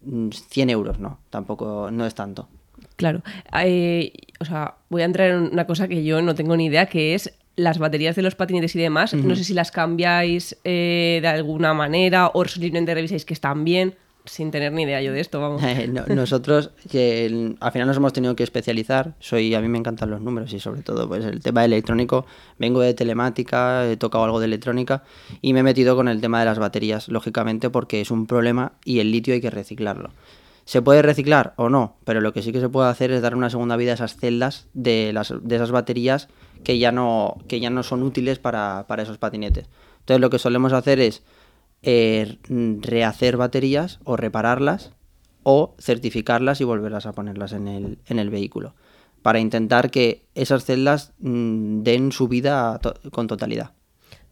100 0.03 0.69
euros, 0.69 0.99
no, 0.99 1.19
tampoco, 1.29 1.89
no 1.91 2.05
es 2.05 2.15
tanto. 2.15 2.47
Claro, 2.95 3.21
eh, 3.63 4.11
o 4.39 4.45
sea, 4.45 4.75
voy 4.89 5.01
a 5.01 5.05
entrar 5.05 5.31
en 5.31 5.51
una 5.51 5.65
cosa 5.65 5.87
que 5.87 6.03
yo 6.03 6.21
no 6.21 6.35
tengo 6.35 6.55
ni 6.55 6.65
idea, 6.65 6.85
que 6.87 7.15
es 7.15 7.33
las 7.55 7.77
baterías 7.77 8.15
de 8.15 8.21
los 8.21 8.35
patinetes 8.35 8.75
y 8.75 8.79
demás. 8.79 9.13
No 9.13 9.35
sé 9.35 9.43
si 9.43 9.53
las 9.53 9.71
cambiáis 9.71 10.57
eh, 10.63 11.19
de 11.21 11.27
alguna 11.27 11.73
manera 11.73 12.31
o 12.33 12.45
simplemente 12.45 12.93
revisáis 12.93 13.25
que 13.25 13.33
están 13.33 13.63
bien 13.63 13.95
sin 14.25 14.51
tener 14.51 14.71
ni 14.71 14.83
idea 14.83 15.01
yo 15.01 15.13
de 15.13 15.19
esto, 15.19 15.39
vamos. 15.39 15.61
Eh, 15.71 15.87
nosotros 15.87 16.71
que 16.89 17.55
al 17.59 17.71
final 17.71 17.87
nos 17.87 17.97
hemos 17.97 18.13
tenido 18.13 18.35
que 18.35 18.43
especializar. 18.43 19.15
Soy 19.19 19.53
a 19.55 19.61
mí 19.61 19.67
me 19.67 19.77
encantan 19.77 20.09
los 20.09 20.21
números 20.21 20.53
y 20.53 20.59
sobre 20.59 20.81
todo 20.81 21.07
pues 21.07 21.25
el 21.25 21.41
tema 21.41 21.65
electrónico. 21.65 22.25
Vengo 22.59 22.81
de 22.81 22.93
telemática, 22.93 23.89
he 23.89 23.97
tocado 23.97 24.23
algo 24.25 24.39
de 24.39 24.45
electrónica 24.45 25.03
y 25.41 25.53
me 25.53 25.61
he 25.61 25.63
metido 25.63 25.95
con 25.95 26.07
el 26.07 26.21
tema 26.21 26.39
de 26.39 26.45
las 26.45 26.59
baterías, 26.59 27.07
lógicamente 27.07 27.69
porque 27.69 28.01
es 28.01 28.11
un 28.11 28.27
problema 28.27 28.73
y 28.85 28.99
el 28.99 29.11
litio 29.11 29.33
hay 29.33 29.41
que 29.41 29.49
reciclarlo. 29.49 30.11
¿Se 30.65 30.81
puede 30.81 31.01
reciclar 31.01 31.53
o 31.57 31.69
no? 31.69 31.97
Pero 32.05 32.21
lo 32.21 32.33
que 32.33 32.41
sí 32.41 32.51
que 32.51 32.59
se 32.59 32.69
puede 32.69 32.89
hacer 32.89 33.11
es 33.11 33.21
dar 33.21 33.35
una 33.35 33.49
segunda 33.49 33.75
vida 33.75 33.91
a 33.91 33.95
esas 33.95 34.17
celdas 34.17 34.67
de, 34.73 35.11
las, 35.13 35.33
de 35.41 35.55
esas 35.55 35.71
baterías 35.71 36.27
que 36.63 36.77
ya 36.77 36.91
no, 36.91 37.37
que 37.47 37.59
ya 37.59 37.69
no 37.69 37.83
son 37.83 38.03
útiles 38.03 38.39
para, 38.39 38.85
para 38.87 39.03
esos 39.03 39.17
patinetes. 39.17 39.67
Entonces 39.99 40.21
lo 40.21 40.29
que 40.29 40.39
solemos 40.39 40.73
hacer 40.73 40.99
es 40.99 41.23
eh, 41.83 42.37
rehacer 42.81 43.37
baterías 43.37 43.99
o 44.03 44.17
repararlas 44.17 44.91
o 45.43 45.75
certificarlas 45.79 46.61
y 46.61 46.63
volverlas 46.63 47.05
a 47.05 47.13
ponerlas 47.13 47.53
en 47.53 47.67
el, 47.67 47.97
en 48.07 48.19
el 48.19 48.29
vehículo 48.29 48.75
para 49.21 49.39
intentar 49.39 49.91
que 49.91 50.25
esas 50.35 50.65
celdas 50.65 51.13
mm, 51.19 51.83
den 51.83 52.11
su 52.11 52.27
vida 52.27 52.79
con 53.11 53.27
totalidad. 53.27 53.71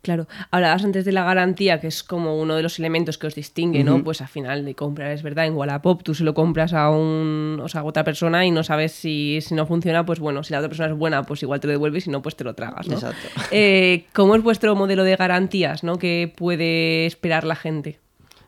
Claro, 0.02 0.28
hablabas 0.52 0.84
antes 0.86 1.04
de 1.04 1.12
la 1.12 1.26
garantía, 1.26 1.82
que 1.82 1.88
es 1.88 2.04
como 2.04 2.40
uno 2.40 2.56
de 2.56 2.64
los 2.64 2.80
elementos 2.80 3.18
que 3.18 3.28
os 3.28 3.36
distingue, 3.36 3.84
¿no? 3.84 4.02
Pues 4.02 4.22
al 4.22 4.30
final 4.30 4.64
de 4.64 4.74
comprar, 4.74 5.12
es 5.12 5.24
verdad, 5.24 5.46
en 5.46 5.56
Wallapop 5.56 6.04
tú 6.04 6.16
se 6.16 6.24
lo 6.24 6.34
compras 6.34 6.74
a 6.74 6.90
un, 6.90 7.60
o 7.62 7.68
sea, 7.68 7.82
a 7.82 7.84
otra 7.84 8.06
persona 8.06 8.46
y 8.46 8.52
no 8.52 8.64
sabes 8.64 8.94
si, 8.94 9.40
si 9.42 9.56
no 9.56 9.66
funciona, 9.66 10.06
pues 10.06 10.20
bueno, 10.20 10.42
si 10.44 10.54
la 10.54 10.60
otra 10.60 10.70
persona 10.70 10.90
es 10.90 10.98
buena, 10.98 11.24
pues 11.24 11.44
igual 11.44 11.60
te 11.60 11.68
lo 11.68 11.72
devuelves, 11.72 12.06
si 12.06 12.10
no, 12.10 12.22
pues 12.22 12.38
te 12.38 12.46
lo 12.46 12.54
tragas, 12.54 12.88
¿no? 12.88 12.94
Exacto. 12.94 13.28
Eh, 13.52 14.06
¿Cómo 14.14 14.36
es 14.36 14.44
vuestro 14.44 14.74
modelo 14.76 15.04
de 15.04 15.18
garantías, 15.18 15.84
¿no? 15.84 15.98
Que 15.98 16.34
puede 16.34 17.06
esperar 17.06 17.44
la 17.44 17.56
gente? 17.56 18.00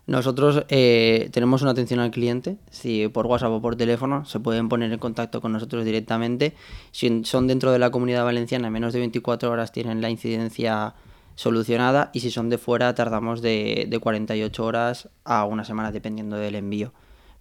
Nosotros 0.07 0.65
eh, 0.69 1.29
tenemos 1.31 1.61
una 1.61 1.71
atención 1.71 1.99
al 1.99 2.11
cliente, 2.11 2.57
si 2.69 3.07
por 3.07 3.27
WhatsApp 3.27 3.51
o 3.51 3.61
por 3.61 3.75
teléfono 3.75 4.25
se 4.25 4.39
pueden 4.39 4.67
poner 4.67 4.91
en 4.91 4.99
contacto 4.99 5.41
con 5.41 5.51
nosotros 5.51 5.85
directamente. 5.85 6.53
Si 6.91 7.23
son 7.23 7.47
dentro 7.47 7.71
de 7.71 7.79
la 7.79 7.91
comunidad 7.91 8.25
valenciana, 8.25 8.67
en 8.67 8.73
menos 8.73 8.93
de 8.93 8.99
24 8.99 9.51
horas 9.51 9.71
tienen 9.71 10.01
la 10.01 10.09
incidencia 10.09 10.95
solucionada 11.35 12.09
y 12.13 12.19
si 12.19 12.31
son 12.31 12.49
de 12.49 12.57
fuera 12.57 12.93
tardamos 12.95 13.41
de, 13.41 13.85
de 13.89 13.99
48 13.99 14.65
horas 14.65 15.09
a 15.23 15.45
una 15.45 15.63
semana 15.65 15.91
dependiendo 15.91 16.37
del 16.37 16.55
envío. 16.55 16.93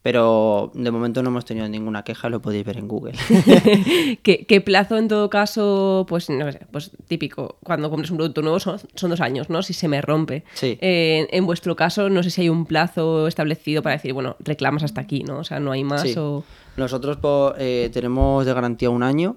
Pero 0.03 0.71
de 0.73 0.91
momento 0.91 1.23
no 1.23 1.29
hemos 1.29 1.45
tenido 1.45 1.69
ninguna 1.69 2.05
queja, 2.05 2.31
lo 2.31 2.41
podéis 2.41 2.65
ver 2.65 2.79
en 2.79 2.89
Google. 2.89 3.13
¿Qué, 4.23 4.47
qué 4.47 4.61
plazo 4.63 4.97
en 4.97 5.09
todo 5.09 5.29
caso, 5.29 6.07
pues 6.09 6.31
no 6.31 6.51
sé, 6.51 6.61
pues 6.73 6.91
típico, 7.07 7.59
cuando 7.63 7.91
compras 7.91 8.11
un 8.11 8.17
producto 8.17 8.41
nuevo 8.41 8.59
son, 8.61 8.79
son 8.95 9.11
dos 9.11 9.21
años, 9.21 9.51
¿no? 9.51 9.63
Si 9.63 9.75
se 9.75 9.89
me 9.89 10.01
rompe. 10.01 10.45
Sí. 10.55 10.79
Eh, 10.81 11.29
en 11.31 11.45
vuestro 11.45 11.77
caso, 11.77 12.09
no 12.09 12.23
sé 12.23 12.31
si 12.31 12.41
hay 12.41 12.49
un 12.49 12.65
plazo 12.65 13.27
establecido 13.29 13.83
para 13.83 13.97
decir, 13.97 14.15
bueno, 14.15 14.37
reclamas 14.41 14.85
hasta 14.85 15.03
aquí, 15.03 15.23
¿no? 15.23 15.39
O 15.41 15.45
sea, 15.45 15.61
no 15.61 15.71
hay 15.71 15.85
más 15.85 16.01
Sí. 16.03 16.15
o... 16.17 16.45
Nosotros 16.79 17.19
eh, 17.59 17.91
tenemos 17.93 18.47
de 18.47 18.55
garantía 18.55 18.89
un 18.89 19.03
año, 19.03 19.37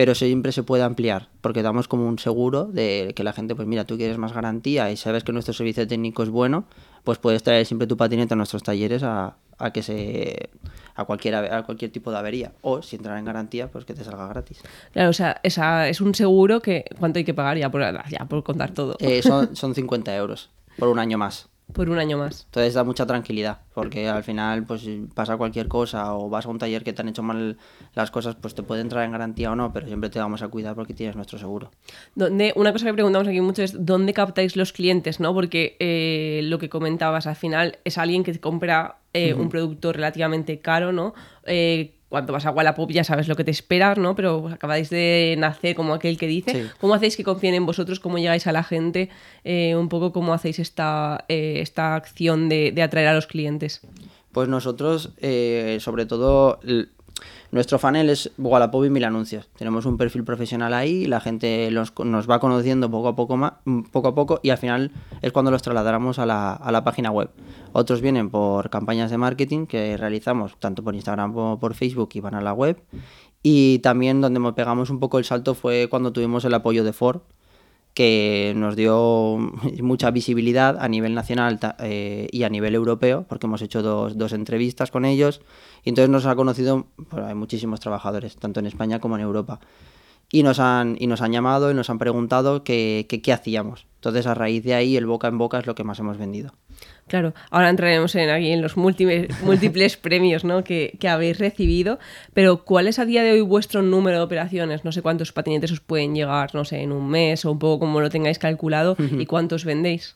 pero 0.00 0.14
siempre 0.14 0.50
se 0.50 0.62
puede 0.62 0.82
ampliar, 0.82 1.28
porque 1.42 1.62
damos 1.62 1.86
como 1.86 2.08
un 2.08 2.18
seguro 2.18 2.64
de 2.64 3.12
que 3.14 3.22
la 3.22 3.34
gente, 3.34 3.54
pues 3.54 3.68
mira, 3.68 3.84
tú 3.84 3.98
quieres 3.98 4.16
más 4.16 4.32
garantía 4.32 4.90
y 4.90 4.96
sabes 4.96 5.24
que 5.24 5.32
nuestro 5.34 5.52
servicio 5.52 5.86
técnico 5.86 6.22
es 6.22 6.30
bueno, 6.30 6.64
pues 7.04 7.18
puedes 7.18 7.42
traer 7.42 7.66
siempre 7.66 7.86
tu 7.86 7.98
patinete 7.98 8.32
a 8.32 8.36
nuestros 8.38 8.62
talleres 8.62 9.02
a, 9.02 9.36
a 9.58 9.72
que 9.74 9.82
se 9.82 10.48
a 10.94 11.04
cualquier 11.04 11.34
a 11.34 11.62
cualquier 11.64 11.92
tipo 11.92 12.10
de 12.10 12.16
avería 12.16 12.52
o 12.62 12.80
si 12.80 12.96
entrar 12.96 13.18
en 13.18 13.26
garantía, 13.26 13.70
pues 13.70 13.84
que 13.84 13.92
te 13.92 14.02
salga 14.02 14.26
gratis. 14.26 14.62
Claro, 14.94 15.10
o 15.10 15.12
sea, 15.12 15.38
esa, 15.42 15.86
es 15.86 16.00
un 16.00 16.14
seguro 16.14 16.62
que... 16.62 16.86
¿Cuánto 16.98 17.18
hay 17.18 17.26
que 17.26 17.34
pagar 17.34 17.58
ya 17.58 17.70
por, 17.70 17.82
ya 17.82 18.24
por 18.24 18.42
contar 18.42 18.70
todo? 18.70 18.96
Eh, 19.00 19.20
son, 19.20 19.54
son 19.54 19.74
50 19.74 20.16
euros 20.16 20.48
por 20.78 20.88
un 20.88 20.98
año 20.98 21.18
más. 21.18 21.50
Por 21.72 21.90
un 21.90 21.98
año 21.98 22.18
más. 22.18 22.44
Entonces 22.46 22.74
da 22.74 22.84
mucha 22.84 23.06
tranquilidad, 23.06 23.60
porque 23.74 24.08
al 24.08 24.22
final, 24.22 24.64
pues 24.64 24.88
pasa 25.14 25.36
cualquier 25.36 25.68
cosa 25.68 26.14
o 26.14 26.28
vas 26.28 26.46
a 26.46 26.48
un 26.48 26.58
taller 26.58 26.84
que 26.84 26.92
te 26.92 27.02
han 27.02 27.08
hecho 27.08 27.22
mal 27.22 27.58
las 27.94 28.10
cosas, 28.10 28.36
pues 28.36 28.54
te 28.54 28.62
puede 28.62 28.80
entrar 28.82 29.04
en 29.04 29.12
garantía 29.12 29.52
o 29.52 29.56
no, 29.56 29.72
pero 29.72 29.86
siempre 29.86 30.10
te 30.10 30.18
vamos 30.18 30.42
a 30.42 30.48
cuidar 30.48 30.74
porque 30.74 30.94
tienes 30.94 31.16
nuestro 31.16 31.38
seguro. 31.38 31.70
Donde, 32.14 32.52
una 32.56 32.72
cosa 32.72 32.86
que 32.86 32.94
preguntamos 32.94 33.28
aquí 33.28 33.40
mucho 33.40 33.62
es 33.62 33.84
dónde 33.84 34.12
captáis 34.12 34.56
los 34.56 34.72
clientes, 34.72 35.20
¿no? 35.20 35.34
Porque 35.34 35.76
eh, 35.78 36.40
lo 36.44 36.58
que 36.58 36.68
comentabas, 36.68 37.26
al 37.26 37.36
final 37.36 37.78
es 37.84 37.98
alguien 37.98 38.24
que 38.24 38.38
compra 38.40 38.98
eh, 39.12 39.34
un 39.34 39.48
producto 39.48 39.92
relativamente 39.92 40.60
caro, 40.60 40.92
¿no? 40.92 41.14
Eh, 41.44 41.99
cuando 42.10 42.32
vas 42.32 42.44
a 42.44 42.50
Wallapop 42.50 42.90
ya 42.90 43.04
sabes 43.04 43.28
lo 43.28 43.36
que 43.36 43.44
te 43.44 43.52
esperas, 43.52 43.96
¿no? 43.96 44.14
Pero 44.16 44.48
acabáis 44.48 44.90
de 44.90 45.36
nacer 45.38 45.76
como 45.76 45.94
aquel 45.94 46.18
que 46.18 46.26
dice. 46.26 46.52
Sí. 46.52 46.70
¿Cómo 46.80 46.92
hacéis 46.94 47.16
que 47.16 47.24
confíen 47.24 47.54
en 47.54 47.64
vosotros? 47.64 48.00
¿Cómo 48.00 48.18
llegáis 48.18 48.48
a 48.48 48.52
la 48.52 48.64
gente? 48.64 49.08
Eh, 49.44 49.76
un 49.76 49.88
poco 49.88 50.12
cómo 50.12 50.34
hacéis 50.34 50.58
esta, 50.58 51.24
eh, 51.28 51.60
esta 51.60 51.94
acción 51.94 52.48
de, 52.48 52.72
de 52.72 52.82
atraer 52.82 53.06
a 53.06 53.14
los 53.14 53.28
clientes. 53.28 53.80
Pues 54.32 54.48
nosotros, 54.48 55.10
eh, 55.18 55.78
sobre 55.80 56.04
todo, 56.04 56.60
nuestro 57.52 57.78
funnel 57.78 58.10
es 58.10 58.30
Wallapop 58.38 58.84
y 58.84 58.90
Mil 58.90 59.04
Anuncios. 59.04 59.48
Tenemos 59.58 59.86
un 59.86 59.96
perfil 59.96 60.24
profesional 60.24 60.72
ahí, 60.74 61.06
la 61.06 61.20
gente 61.20 61.70
nos 61.70 62.30
va 62.30 62.38
conociendo 62.40 62.90
poco 62.90 63.08
a 63.08 63.16
poco, 63.16 63.36
ma- 63.36 63.60
mm, 63.64 63.82
poco 63.90 64.08
a 64.08 64.14
poco 64.14 64.40
y 64.42 64.50
al 64.50 64.58
final 64.58 64.90
es 65.22 65.32
cuando 65.32 65.50
los 65.50 65.62
trasladamos 65.62 66.18
a 66.18 66.26
la, 66.26 66.52
a 66.52 66.72
la 66.72 66.84
página 66.84 67.10
web. 67.10 67.30
Otros 67.72 68.00
vienen 68.00 68.30
por 68.30 68.70
campañas 68.70 69.10
de 69.10 69.18
marketing 69.18 69.66
que 69.66 69.96
realizamos 69.96 70.56
tanto 70.58 70.82
por 70.84 70.94
Instagram 70.94 71.32
como 71.32 71.58
por 71.60 71.74
Facebook 71.74 72.10
y 72.14 72.20
van 72.20 72.34
a 72.34 72.40
la 72.40 72.52
web. 72.52 72.80
Y 73.42 73.78
también 73.78 74.20
donde 74.20 74.52
pegamos 74.52 74.90
un 74.90 75.00
poco 75.00 75.18
el 75.18 75.24
salto 75.24 75.54
fue 75.54 75.88
cuando 75.88 76.12
tuvimos 76.12 76.44
el 76.44 76.52
apoyo 76.54 76.84
de 76.84 76.92
Ford, 76.92 77.20
que 77.94 78.52
nos 78.56 78.76
dio 78.76 79.38
mucha 79.82 80.10
visibilidad 80.10 80.76
a 80.80 80.88
nivel 80.88 81.14
nacional 81.14 81.58
eh, 81.78 82.28
y 82.30 82.42
a 82.44 82.48
nivel 82.48 82.74
europeo, 82.74 83.24
porque 83.28 83.46
hemos 83.46 83.62
hecho 83.62 83.82
dos, 83.82 84.16
dos 84.16 84.32
entrevistas 84.32 84.90
con 84.90 85.04
ellos, 85.04 85.40
y 85.84 85.90
entonces 85.90 86.10
nos 86.10 86.26
ha 86.26 86.36
conocido, 86.36 86.86
hay 87.12 87.34
muchísimos 87.34 87.80
trabajadores, 87.80 88.36
tanto 88.36 88.60
en 88.60 88.66
España 88.66 89.00
como 89.00 89.16
en 89.16 89.22
Europa, 89.22 89.60
y 90.32 90.42
nos 90.42 90.60
han, 90.60 90.96
y 91.00 91.08
nos 91.08 91.22
han 91.22 91.32
llamado 91.32 91.70
y 91.70 91.74
nos 91.74 91.90
han 91.90 91.98
preguntado 91.98 92.62
que 92.62 93.06
qué 93.08 93.32
hacíamos. 93.32 93.86
Entonces 93.96 94.26
a 94.26 94.34
raíz 94.34 94.62
de 94.62 94.74
ahí 94.74 94.96
el 94.96 95.06
boca 95.06 95.28
en 95.28 95.38
boca 95.38 95.58
es 95.58 95.66
lo 95.66 95.74
que 95.74 95.84
más 95.84 95.98
hemos 95.98 96.18
vendido. 96.18 96.52
Claro, 97.10 97.34
ahora 97.50 97.70
entraremos 97.70 98.14
en, 98.14 98.30
aquí 98.30 98.52
en 98.52 98.62
los 98.62 98.76
múltiples, 98.76 99.28
múltiples 99.42 99.96
premios 99.96 100.44
¿no? 100.44 100.62
que, 100.62 100.96
que 101.00 101.08
habéis 101.08 101.38
recibido, 101.40 101.98
pero 102.34 102.64
¿cuál 102.64 102.86
es 102.86 103.00
a 103.00 103.04
día 103.04 103.24
de 103.24 103.32
hoy 103.32 103.40
vuestro 103.40 103.82
número 103.82 104.18
de 104.18 104.22
operaciones? 104.22 104.84
No 104.84 104.92
sé 104.92 105.02
cuántos 105.02 105.32
patinetes 105.32 105.72
os 105.72 105.80
pueden 105.80 106.14
llegar, 106.14 106.54
no 106.54 106.64
sé, 106.64 106.82
en 106.82 106.92
un 106.92 107.08
mes 107.08 107.44
o 107.44 107.50
un 107.50 107.58
poco 107.58 107.80
como 107.80 108.00
lo 108.00 108.10
tengáis 108.10 108.38
calculado 108.38 108.96
y 109.18 109.26
cuántos 109.26 109.64
vendéis. 109.64 110.14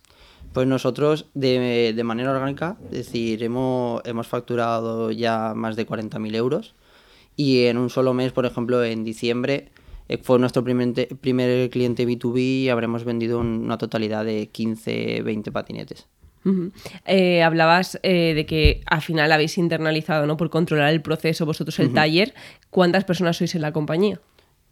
Pues 0.53 0.69
nosotros 0.69 1.27
de, 1.35 1.93
de 1.97 2.05
manera 2.05 2.31
orgánica, 2.31 2.77
es 2.85 2.91
decir, 3.07 3.43
hemos, 3.43 4.01
hemos 4.05 4.29
facturado 4.29 5.11
ya 5.11 5.53
más 5.57 5.75
de 5.75 5.85
40.000 5.89 6.37
euros 6.37 6.77
y 7.35 7.65
en 7.65 7.77
un 7.77 7.91
solo 7.91 8.15
mes, 8.15 8.31
por 8.31 8.47
ejemplo, 8.47 8.85
en 8.85 9.03
diciembre 9.03 9.71
eh, 10.09 10.19
fue 10.23 10.39
nuestro 10.39 10.63
primer, 10.63 11.09
primer 11.21 11.71
cliente 11.71 12.07
B2B 12.07 12.39
y 12.39 12.69
habremos 12.69 13.03
vendido 13.03 13.41
un- 13.41 13.65
una 13.65 13.79
totalidad 13.79 14.25
de 14.25 14.47
15, 14.47 15.23
20 15.23 15.51
patinetes. 15.51 16.07
Eh, 17.07 17.43
hablabas 17.43 17.99
eh, 18.03 18.35
de 18.35 18.45
que 18.47 18.83
al 18.87 19.01
final 19.01 19.33
habéis 19.33 19.57
internalizado, 19.59 20.27
¿no? 20.27 20.37
Por 20.37 20.51
controlar 20.51 20.93
el 20.93 21.01
proceso, 21.03 21.47
vosotros 21.47 21.79
el 21.79 21.93
taller. 21.95 22.35
¿Cuántas 22.71 23.05
personas 23.05 23.37
sois 23.37 23.55
en 23.55 23.63
la 23.63 23.73
compañía? 23.73 24.21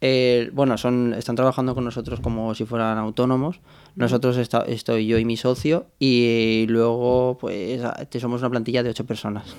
Eh, 0.05 0.51
bueno, 0.53 0.77
son, 0.79 1.15
están 1.17 1.37
trabajando 1.37 1.75
con 1.77 1.85
nosotros 1.85 2.19
como 2.21 2.55
si 2.55 2.65
fueran 2.65 2.99
autónomos. 2.99 3.61
Nosotros 3.95 4.37
esta- 4.37 4.65
estoy 4.67 5.07
yo 5.07 5.17
y 5.19 5.25
mi 5.25 5.37
socio 5.37 5.87
y 6.01 6.67
luego 6.69 7.39
pues 7.41 7.81
somos 8.19 8.41
una 8.41 8.51
plantilla 8.51 8.83
de 8.83 8.91
ocho 8.91 9.05
personas. 9.07 9.55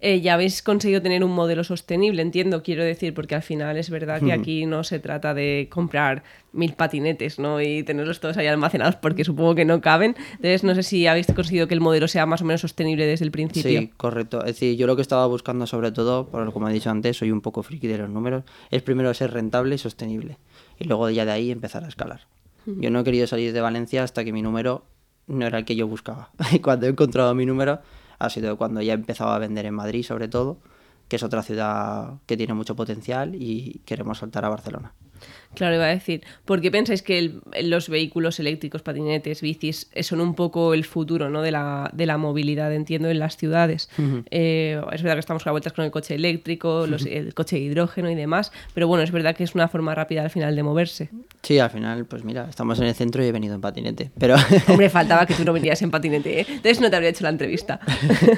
Eh, 0.00 0.20
ya 0.20 0.34
habéis 0.34 0.62
conseguido 0.62 1.02
tener 1.02 1.24
un 1.24 1.32
modelo 1.32 1.64
sostenible, 1.64 2.22
entiendo, 2.22 2.62
quiero 2.62 2.84
decir, 2.84 3.14
porque 3.14 3.34
al 3.34 3.42
final 3.42 3.76
es 3.76 3.90
verdad 3.90 4.20
que 4.20 4.32
aquí 4.32 4.64
no 4.64 4.84
se 4.84 5.00
trata 5.00 5.34
de 5.34 5.68
comprar 5.70 6.22
mil 6.52 6.72
patinetes 6.74 7.38
¿no? 7.38 7.60
y 7.60 7.82
tenerlos 7.82 8.20
todos 8.20 8.36
ahí 8.36 8.46
almacenados 8.46 8.96
porque 8.96 9.24
supongo 9.24 9.54
que 9.54 9.64
no 9.64 9.80
caben. 9.80 10.14
Entonces, 10.32 10.62
no 10.62 10.74
sé 10.74 10.82
si 10.82 11.06
habéis 11.06 11.26
conseguido 11.26 11.66
que 11.66 11.74
el 11.74 11.80
modelo 11.80 12.06
sea 12.06 12.26
más 12.26 12.42
o 12.42 12.44
menos 12.44 12.60
sostenible 12.60 13.06
desde 13.06 13.24
el 13.24 13.30
principio. 13.30 13.80
Sí, 13.80 13.90
correcto. 13.96 14.40
Es 14.40 14.54
decir, 14.54 14.76
yo 14.76 14.86
lo 14.86 14.94
que 14.94 15.02
estaba 15.02 15.26
buscando 15.26 15.66
sobre 15.66 15.90
todo, 15.90 16.28
por 16.28 16.52
como 16.52 16.68
he 16.68 16.72
dicho 16.72 16.90
antes, 16.90 17.16
soy 17.16 17.32
un 17.32 17.40
poco 17.40 17.62
friki 17.62 17.88
de 17.88 17.98
los 17.98 18.10
números, 18.10 18.44
es 18.70 18.82
primero 18.82 19.12
ser 19.14 19.32
rentable 19.32 19.74
y 19.74 19.78
sostenible. 19.78 20.38
Y 20.78 20.84
luego 20.84 21.10
ya 21.10 21.24
de 21.24 21.32
ahí 21.32 21.50
empezar 21.50 21.84
a 21.84 21.88
escalar. 21.88 22.26
Yo 22.66 22.90
no 22.90 23.00
he 23.00 23.04
querido 23.04 23.26
salir 23.26 23.52
de 23.52 23.60
Valencia 23.62 24.02
hasta 24.02 24.24
que 24.24 24.32
mi 24.32 24.42
número 24.42 24.84
no 25.26 25.46
era 25.46 25.58
el 25.58 25.64
que 25.64 25.74
yo 25.74 25.86
buscaba. 25.86 26.30
Y 26.52 26.58
cuando 26.60 26.86
he 26.86 26.90
encontrado 26.90 27.34
mi 27.34 27.46
número 27.46 27.80
ha 28.18 28.30
sido 28.30 28.56
cuando 28.56 28.82
ya 28.82 28.92
he 28.92 28.96
empezado 28.96 29.30
a 29.30 29.38
vender 29.38 29.66
en 29.66 29.74
Madrid 29.74 30.04
sobre 30.04 30.28
todo, 30.28 30.58
que 31.08 31.16
es 31.16 31.22
otra 31.22 31.42
ciudad 31.42 32.14
que 32.26 32.36
tiene 32.36 32.54
mucho 32.54 32.76
potencial 32.76 33.34
y 33.34 33.80
queremos 33.84 34.18
saltar 34.18 34.44
a 34.44 34.48
Barcelona. 34.48 34.92
Claro, 35.54 35.74
iba 35.74 35.86
a 35.86 35.88
decir, 35.88 36.22
¿por 36.44 36.60
qué 36.60 36.70
pensáis 36.70 37.02
que 37.02 37.18
el- 37.18 37.40
los 37.64 37.88
vehículos 37.88 38.38
eléctricos, 38.38 38.82
patinetes, 38.82 39.40
bicis, 39.40 39.88
eh, 39.92 40.02
son 40.04 40.20
un 40.20 40.34
poco 40.34 40.72
el 40.74 40.84
futuro 40.84 41.30
¿no? 41.30 41.42
de, 41.42 41.50
la, 41.50 41.90
de 41.92 42.06
la 42.06 42.16
movilidad, 42.16 42.72
entiendo, 42.72 43.08
en 43.08 43.18
las 43.18 43.36
ciudades? 43.36 43.88
Eh, 44.30 44.80
es 44.92 45.02
verdad 45.02 45.16
que 45.16 45.20
estamos 45.20 45.46
a 45.46 45.50
vueltas 45.50 45.72
con 45.72 45.84
el 45.84 45.90
coche 45.90 46.14
eléctrico, 46.14 46.86
los- 46.86 47.06
el 47.06 47.34
coche 47.34 47.56
de 47.56 47.62
hidrógeno 47.62 48.10
y 48.10 48.14
demás, 48.14 48.52
pero 48.74 48.86
bueno, 48.86 49.02
es 49.02 49.10
verdad 49.10 49.34
que 49.34 49.42
es 49.42 49.54
una 49.54 49.66
forma 49.68 49.94
rápida 49.94 50.22
al 50.22 50.30
final 50.30 50.54
de 50.54 50.62
moverse. 50.62 51.08
Sí, 51.42 51.58
al 51.58 51.70
final, 51.70 52.04
pues 52.06 52.24
mira, 52.24 52.46
estamos 52.48 52.78
en 52.78 52.86
el 52.86 52.94
centro 52.94 53.24
y 53.24 53.26
he 53.26 53.32
venido 53.32 53.54
en 53.54 53.60
patinete. 53.60 54.10
Pero 54.18 54.36
Hombre, 54.68 54.90
faltaba 54.90 55.26
que 55.26 55.34
tú 55.34 55.44
no 55.44 55.52
vinieras 55.52 55.80
en 55.82 55.90
patinete, 55.90 56.40
¿eh? 56.40 56.46
Entonces 56.48 56.80
no 56.80 56.90
te 56.90 56.96
habría 56.96 57.10
hecho 57.10 57.24
la 57.24 57.30
entrevista. 57.30 57.80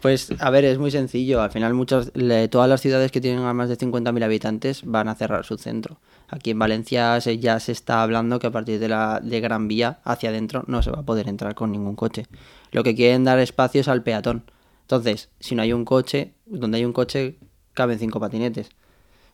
Pues 0.00 0.28
a 0.38 0.50
ver, 0.50 0.64
es 0.64 0.78
muy 0.78 0.90
sencillo. 0.90 1.40
Al 1.42 1.50
final 1.50 1.72
muchas, 1.74 2.10
le- 2.14 2.48
todas 2.48 2.68
las 2.68 2.80
ciudades 2.80 3.10
que 3.10 3.20
tienen 3.20 3.42
a 3.44 3.54
más 3.54 3.68
de 3.68 3.76
50.000 3.78 4.22
habitantes 4.22 4.82
van 4.84 5.08
a 5.08 5.14
cerrar 5.14 5.44
su 5.44 5.56
centro. 5.56 5.98
Aquí 6.28 6.50
en 6.50 6.58
Valencia 6.58 7.20
se- 7.20 7.38
ya 7.38 7.60
se 7.60 7.72
está 7.72 8.02
hablando 8.02 8.38
que 8.38 8.46
a 8.46 8.50
partir 8.50 8.80
de 8.80 8.88
la 8.88 9.20
de 9.20 9.40
Gran 9.40 9.68
Vía 9.68 10.00
hacia 10.04 10.30
adentro 10.30 10.64
no 10.66 10.82
se 10.82 10.90
va 10.90 11.00
a 11.00 11.04
poder 11.04 11.28
entrar 11.28 11.54
con 11.54 11.70
ningún 11.72 11.96
coche. 11.96 12.26
Lo 12.72 12.82
que 12.82 12.94
quieren 12.94 13.24
dar 13.24 13.38
espacio 13.38 13.80
es 13.80 13.88
al 13.88 14.02
peatón. 14.02 14.44
Entonces, 14.82 15.30
si 15.40 15.54
no 15.54 15.62
hay 15.62 15.72
un 15.72 15.84
coche, 15.84 16.34
donde 16.46 16.78
hay 16.78 16.84
un 16.84 16.92
coche 16.92 17.38
caben 17.72 17.98
cinco 17.98 18.20
patinetes. 18.20 18.70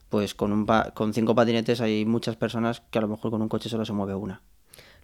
Pues 0.09 0.35
con, 0.35 0.53
un 0.53 0.67
pa- 0.67 0.91
con 0.93 1.15
cinco 1.15 1.35
patinetes 1.35 1.81
hay 1.81 2.05
muchas 2.05 2.37
personas 2.37 2.83
que 2.91 2.99
a 2.99 3.03
lo 3.03 3.09
mejor 3.09 3.31
con 3.31 3.43
un 3.43 3.49
coche 3.49 3.69
solo 3.69 3.85
se 3.85 3.93
mueve 3.93 4.15
una. 4.15 4.43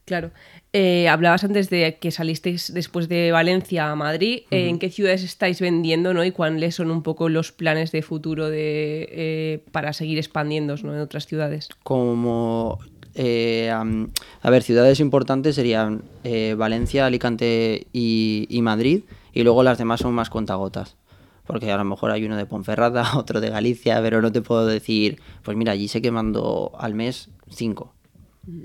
Claro. 0.06 0.30
Eh, 0.72 1.08
hablabas 1.08 1.42
antes 1.42 1.68
de 1.68 1.98
que 2.00 2.12
salisteis 2.12 2.72
después 2.72 3.08
de 3.08 3.32
Valencia 3.32 3.90
a 3.90 3.96
Madrid. 3.96 4.42
Eh, 4.52 4.68
¿En 4.68 4.78
qué 4.78 4.88
ciudades 4.88 5.24
estáis 5.24 5.60
vendiendo 5.60 6.14
¿no? 6.14 6.24
y 6.24 6.30
cuáles 6.30 6.76
son 6.76 6.92
un 6.92 7.02
poco 7.02 7.28
los 7.28 7.50
planes 7.50 7.90
de 7.90 8.02
futuro 8.02 8.48
de, 8.48 9.08
eh, 9.10 9.64
para 9.72 9.92
seguir 9.92 10.18
expandiéndose 10.18 10.86
¿no? 10.86 10.94
en 10.94 11.00
otras 11.00 11.26
ciudades? 11.26 11.68
Como 11.82 12.78
a 13.18 14.50
ver, 14.50 14.62
ciudades 14.62 15.00
importantes 15.00 15.54
serían 15.54 16.02
Valencia, 16.56 17.06
Alicante 17.06 17.86
y, 17.90 18.46
y, 18.50 18.60
Madrid, 18.60 19.04
y 19.32 19.42
luego 19.42 19.62
las 19.62 19.78
demás 19.78 20.00
son 20.00 20.14
más 20.14 20.28
contagotas. 20.28 20.96
Porque 21.46 21.72
a 21.72 21.78
lo 21.78 21.84
mejor 21.84 22.10
hay 22.10 22.26
uno 22.26 22.36
de 22.36 22.44
Ponferrada, 22.44 23.12
otro 23.16 23.40
de 23.40 23.48
Galicia, 23.48 24.00
pero 24.02 24.20
no 24.20 24.30
te 24.30 24.42
puedo 24.42 24.66
decir, 24.66 25.18
pues 25.42 25.56
mira, 25.56 25.72
allí 25.72 25.88
sé 25.88 26.02
que 26.02 26.10
mando 26.10 26.72
al 26.78 26.94
mes 26.94 27.30
cinco 27.48 27.95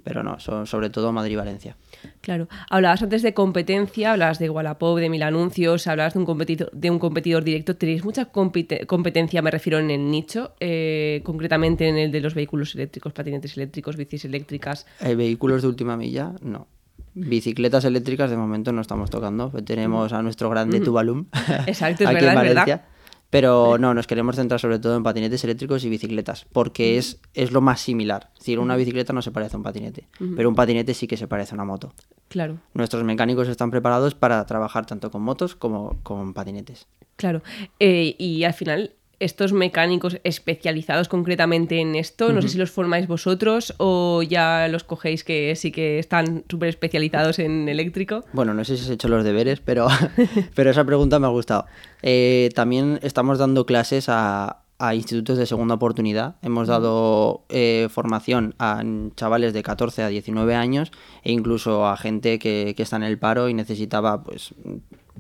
pero 0.03 0.23
no, 0.23 0.39
son 0.39 0.67
sobre 0.67 0.89
todo 0.89 1.11
Madrid 1.11 1.33
y 1.33 1.35
Valencia. 1.35 1.75
Claro. 2.21 2.47
Hablabas 2.69 3.01
antes 3.01 3.21
de 3.21 3.33
competencia, 3.33 4.13
hablabas 4.13 4.39
de 4.39 4.49
Wallapop, 4.49 4.99
de 4.99 5.09
Mil 5.09 5.23
Anuncios, 5.23 5.87
hablabas 5.87 6.13
de 6.13 6.19
un 6.19 6.25
competidor, 6.25 6.71
de 6.71 6.89
un 6.91 6.99
competidor 6.99 7.43
directo. 7.43 7.75
¿Tenéis 7.75 8.03
mucha 8.03 8.25
competencia, 8.25 9.41
me 9.41 9.51
refiero, 9.51 9.79
en 9.79 9.89
el 9.89 10.09
nicho, 10.09 10.53
eh, 10.59 11.21
concretamente 11.23 11.87
en 11.87 11.97
el 11.97 12.11
de 12.11 12.21
los 12.21 12.35
vehículos 12.35 12.75
eléctricos, 12.75 13.13
patinetes 13.13 13.57
eléctricos, 13.57 13.97
bicis 13.97 14.25
eléctricas? 14.25 14.85
¿Hay 14.99 15.15
vehículos 15.15 15.61
de 15.61 15.67
última 15.67 15.97
milla? 15.97 16.33
No. 16.41 16.67
Bicicletas 17.13 17.83
eléctricas 17.83 18.29
de 18.29 18.37
momento 18.37 18.71
no 18.71 18.81
estamos 18.81 19.09
tocando. 19.09 19.49
Tenemos 19.65 20.13
a 20.13 20.21
nuestro 20.21 20.49
grande 20.49 20.79
Tubalum 20.79 21.25
Exacto, 21.67 22.03
es 22.03 22.09
aquí 22.09 22.15
verdad, 22.15 22.29
en 22.29 22.35
Valencia. 22.35 22.85
Pero 23.31 23.77
no, 23.79 23.93
nos 23.93 24.07
queremos 24.07 24.35
centrar 24.35 24.59
sobre 24.59 24.77
todo 24.77 24.95
en 24.97 25.03
patinetes 25.03 25.43
eléctricos 25.45 25.83
y 25.85 25.89
bicicletas, 25.89 26.45
porque 26.51 26.97
es, 26.97 27.19
es 27.33 27.51
lo 27.51 27.61
más 27.61 27.79
similar. 27.79 28.29
Es 28.33 28.39
decir, 28.39 28.59
una 28.59 28.75
bicicleta 28.75 29.13
no 29.13 29.21
se 29.21 29.31
parece 29.31 29.55
a 29.55 29.57
un 29.57 29.63
patinete, 29.63 30.07
pero 30.35 30.49
un 30.49 30.55
patinete 30.55 30.93
sí 30.93 31.07
que 31.07 31.15
se 31.15 31.27
parece 31.27 31.53
a 31.53 31.55
una 31.55 31.63
moto. 31.63 31.93
Claro. 32.27 32.59
Nuestros 32.73 33.03
mecánicos 33.05 33.47
están 33.47 33.71
preparados 33.71 34.15
para 34.15 34.45
trabajar 34.45 34.85
tanto 34.85 35.11
con 35.11 35.21
motos 35.21 35.55
como 35.55 35.97
con 36.03 36.33
patinetes. 36.33 36.87
Claro. 37.15 37.41
Eh, 37.79 38.15
y 38.19 38.43
al 38.43 38.53
final, 38.53 38.95
estos 39.21 39.53
mecánicos 39.53 40.19
especializados 40.23 41.07
concretamente 41.07 41.79
en 41.79 41.95
esto? 41.95 42.33
No 42.33 42.41
sé 42.41 42.49
si 42.49 42.57
los 42.57 42.71
formáis 42.71 43.07
vosotros 43.07 43.73
o 43.77 44.23
ya 44.23 44.67
los 44.67 44.83
cogéis 44.83 45.23
que 45.23 45.55
sí 45.55 45.71
que 45.71 45.99
están 45.99 46.43
súper 46.49 46.69
especializados 46.69 47.37
en 47.37 47.69
eléctrico. 47.69 48.25
Bueno, 48.33 48.55
no 48.55 48.63
sé 48.65 48.77
si 48.77 48.83
has 48.83 48.89
hecho 48.89 49.07
los 49.07 49.23
deberes, 49.23 49.59
pero, 49.59 49.87
pero 50.55 50.71
esa 50.71 50.83
pregunta 50.83 51.19
me 51.19 51.27
ha 51.27 51.29
gustado. 51.29 51.65
Eh, 52.01 52.49
también 52.55 52.99
estamos 53.03 53.37
dando 53.37 53.65
clases 53.65 54.05
a, 54.09 54.57
institutos 54.95 55.37
de 55.37 55.45
segunda 55.45 55.75
oportunidad. 55.75 56.37
Hemos 56.41 56.67
dado 56.67 57.45
eh, 57.49 57.87
formación 57.91 58.55
a 58.57 58.83
chavales 59.15 59.53
de 59.53 59.61
14 59.61 60.01
a 60.01 60.07
19 60.07 60.55
años 60.55 60.91
e 61.23 61.31
incluso 61.31 61.85
a 61.85 61.95
gente 61.97 62.39
que, 62.39 62.73
que 62.75 62.81
está 62.81 62.95
en 62.95 63.03
el 63.03 63.19
paro 63.19 63.47
y 63.47 63.53
necesitaba 63.53 64.23
pues 64.23 64.55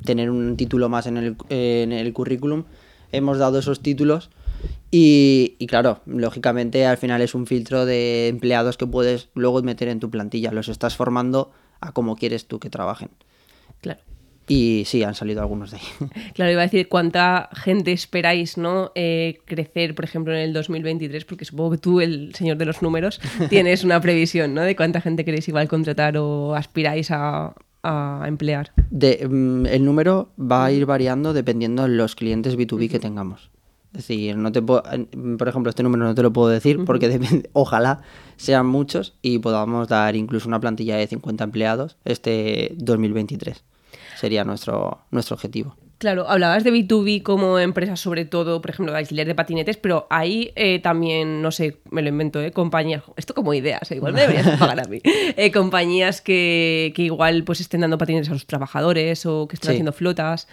tener 0.03 0.31
un 0.31 0.57
título 0.57 0.89
más 0.89 1.05
en 1.05 1.17
el, 1.17 1.35
en 1.49 1.91
el 1.91 2.11
currículum 2.11 2.63
hemos 3.11 3.37
dado 3.37 3.59
esos 3.59 3.81
títulos 3.81 4.29
y, 4.93 5.55
claro, 5.67 6.01
lógicamente 6.05 6.85
al 6.85 6.97
final 6.97 7.21
es 7.21 7.33
un 7.33 7.47
filtro 7.47 7.85
de 7.85 8.27
empleados 8.27 8.75
que 8.75 8.85
puedes 8.85 9.29
luego 9.33 9.61
meter 9.63 9.87
en 9.87 10.01
tu 10.01 10.09
plantilla. 10.09 10.51
Los 10.51 10.67
estás 10.67 10.97
formando 10.97 11.51
a 11.79 11.93
como 11.93 12.17
quieres 12.17 12.45
tú 12.45 12.59
que 12.59 12.69
trabajen. 12.69 13.09
Claro. 13.79 14.01
Y 14.47 14.83
sí, 14.85 15.01
han 15.03 15.15
salido 15.15 15.39
algunos 15.39 15.71
de 15.71 15.77
ahí. 15.77 16.09
Claro, 16.33 16.51
iba 16.51 16.61
a 16.61 16.65
decir 16.65 16.89
cuánta 16.89 17.49
gente 17.53 17.93
esperáis 17.93 18.57
¿no? 18.57 18.91
Eh, 18.95 19.37
crecer, 19.45 19.95
por 19.95 20.03
ejemplo, 20.03 20.33
en 20.33 20.39
el 20.39 20.51
2023, 20.51 21.23
porque 21.23 21.45
supongo 21.45 21.71
que 21.71 21.77
tú, 21.77 22.01
el 22.01 22.35
señor 22.35 22.57
de 22.57 22.65
los 22.65 22.81
números, 22.81 23.21
tienes 23.49 23.85
una 23.85 24.01
previsión 24.01 24.53
¿no? 24.53 24.61
de 24.61 24.75
cuánta 24.75 24.99
gente 24.99 25.23
queréis 25.23 25.47
igual 25.47 25.69
contratar 25.69 26.17
o 26.17 26.53
aspiráis 26.53 27.11
a, 27.11 27.53
a 27.83 28.23
emplear? 28.27 28.71
De, 28.89 29.27
mm, 29.27 29.65
el 29.65 29.85
número 29.85 30.29
va 30.39 30.65
a 30.65 30.71
ir 30.71 30.85
variando 30.85 31.33
dependiendo 31.33 31.83
de 31.83 31.89
los 31.89 32.15
clientes 32.15 32.57
B2B 32.57 32.89
que 32.89 32.99
tengamos. 32.99 33.49
Es 33.93 34.07
decir, 34.07 34.37
no 34.37 34.53
te 34.53 34.61
por 34.61 35.47
ejemplo, 35.47 35.69
este 35.69 35.83
número 35.83 36.05
no 36.05 36.15
te 36.15 36.23
lo 36.23 36.31
puedo 36.31 36.47
decir 36.47 36.85
porque 36.85 37.19
ojalá 37.53 38.01
sean 38.37 38.65
muchos 38.65 39.17
y 39.21 39.39
podamos 39.39 39.89
dar 39.89 40.15
incluso 40.15 40.47
una 40.47 40.61
plantilla 40.61 40.95
de 40.95 41.07
50 41.07 41.43
empleados 41.43 41.97
este 42.05 42.73
2023. 42.77 43.63
Sería 44.17 44.45
nuestro, 44.45 44.99
nuestro 45.11 45.35
objetivo. 45.35 45.75
Claro, 46.01 46.27
hablabas 46.27 46.63
de 46.63 46.73
B2B 46.73 47.21
como 47.21 47.59
empresa, 47.59 47.95
sobre 47.95 48.25
todo, 48.25 48.59
por 48.59 48.71
ejemplo, 48.71 48.91
de 48.91 48.97
alquiler 48.97 49.27
de 49.27 49.35
patinetes, 49.35 49.77
pero 49.77 50.07
hay 50.09 50.51
eh, 50.55 50.79
también, 50.79 51.43
no 51.43 51.51
sé, 51.51 51.77
me 51.91 52.01
lo 52.01 52.09
invento, 52.09 52.41
¿eh? 52.41 52.49
compañías, 52.49 53.03
esto 53.17 53.35
como 53.35 53.53
ideas, 53.53 53.91
¿eh? 53.91 53.97
igual 53.97 54.13
me 54.13 54.21
deberías 54.21 54.47
pagar 54.59 54.79
a 54.79 54.85
mí, 54.85 54.99
eh, 55.03 55.51
compañías 55.51 56.21
que, 56.21 56.91
que, 56.95 57.03
igual 57.03 57.43
pues 57.43 57.61
estén 57.61 57.81
dando 57.81 57.99
patinetes 57.99 58.29
a 58.29 58.33
sus 58.33 58.47
trabajadores 58.47 59.27
o 59.27 59.47
que 59.47 59.53
estén 59.53 59.69
haciendo 59.69 59.93
flotas. 59.93 60.47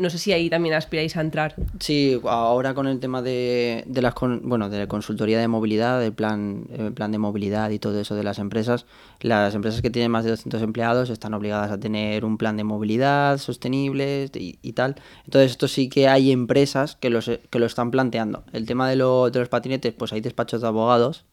No 0.00 0.08
sé 0.08 0.16
si 0.16 0.32
ahí 0.32 0.48
también 0.48 0.74
aspiráis 0.74 1.14
a 1.18 1.20
entrar. 1.20 1.54
Sí, 1.78 2.18
ahora 2.24 2.72
con 2.72 2.86
el 2.86 3.00
tema 3.00 3.20
de, 3.20 3.84
de 3.86 4.00
las 4.00 4.14
bueno, 4.42 4.70
de 4.70 4.78
la 4.78 4.86
consultoría 4.86 5.38
de 5.38 5.46
movilidad, 5.46 6.00
del 6.00 6.14
plan, 6.14 6.64
el 6.72 6.94
plan 6.94 7.12
de 7.12 7.18
movilidad 7.18 7.68
y 7.68 7.78
todo 7.78 8.00
eso 8.00 8.14
de 8.14 8.22
las 8.22 8.38
empresas, 8.38 8.86
las 9.20 9.54
empresas 9.54 9.82
que 9.82 9.90
tienen 9.90 10.10
más 10.10 10.24
de 10.24 10.30
200 10.30 10.62
empleados 10.62 11.10
están 11.10 11.34
obligadas 11.34 11.70
a 11.70 11.78
tener 11.78 12.24
un 12.24 12.38
plan 12.38 12.56
de 12.56 12.64
movilidad 12.64 13.36
sostenible 13.36 14.30
y, 14.32 14.72
tal. 14.72 14.96
Entonces, 15.26 15.50
esto 15.50 15.68
sí 15.68 15.90
que 15.90 16.08
hay 16.08 16.32
empresas 16.32 16.96
que, 16.96 17.10
los, 17.10 17.30
que 17.50 17.58
lo 17.58 17.66
están 17.66 17.90
planteando. 17.90 18.44
El 18.54 18.64
tema 18.64 18.88
de, 18.88 18.96
lo, 18.96 19.30
de 19.30 19.38
los 19.38 19.50
patinetes, 19.50 19.92
pues 19.92 20.14
hay 20.14 20.22
despachos 20.22 20.62
de 20.62 20.66
abogados 20.66 21.26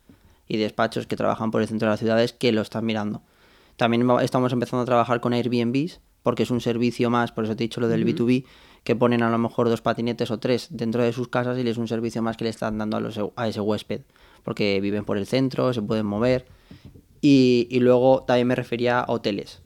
y 0.46 0.58
despachos 0.58 1.08
que 1.08 1.16
trabajan 1.16 1.52
por 1.52 1.62
el 1.62 1.70
centro 1.70 1.88
de 1.88 1.92
las 1.92 2.00
ciudades 2.02 2.34
que 2.34 2.52
lo 2.52 2.62
están 2.62 2.86
mirando. 2.86 3.22
También 3.78 4.06
estamos 4.22 4.52
empezando 4.52 4.82
a 4.84 4.86
trabajar 4.86 5.22
con 5.22 5.34
Airbnbs 5.34 6.02
porque 6.24 6.44
es 6.44 6.52
un 6.52 6.62
servicio 6.62 7.10
más, 7.10 7.32
por 7.32 7.46
eso 7.46 7.56
te 7.56 7.64
he 7.64 7.68
dicho 7.68 7.82
lo 7.82 7.88
del 7.88 8.06
B2B, 8.06 8.46
que 8.84 8.96
ponen 8.96 9.24
a 9.24 9.30
lo 9.30 9.38
mejor 9.38 9.70
dos 9.70 9.82
patinetes 9.82 10.32
o 10.32 10.40
tres 10.40 10.68
dentro 10.72 11.04
de 11.04 11.14
sus 11.14 11.28
casas 11.28 11.58
y 11.58 11.68
es 11.68 11.78
un 11.78 11.88
servicio 11.88 12.22
más 12.22 12.38
que 12.38 12.46
le 12.46 12.50
están 12.50 12.78
dando 12.78 12.98
a, 12.98 13.00
los, 13.00 13.20
a 13.36 13.48
ese 13.48 13.62
huésped, 13.62 14.02
porque 14.44 14.80
viven 14.82 15.06
por 15.06 15.18
el 15.18 15.26
centro, 15.28 15.74
se 15.74 15.82
pueden 15.82 16.06
mover. 16.06 16.46
Y, 17.22 17.68
y 17.72 17.80
luego 17.80 18.24
también 18.24 18.48
me 18.48 18.56
refería 18.56 19.00
a 19.00 19.12
hoteles 19.12 19.62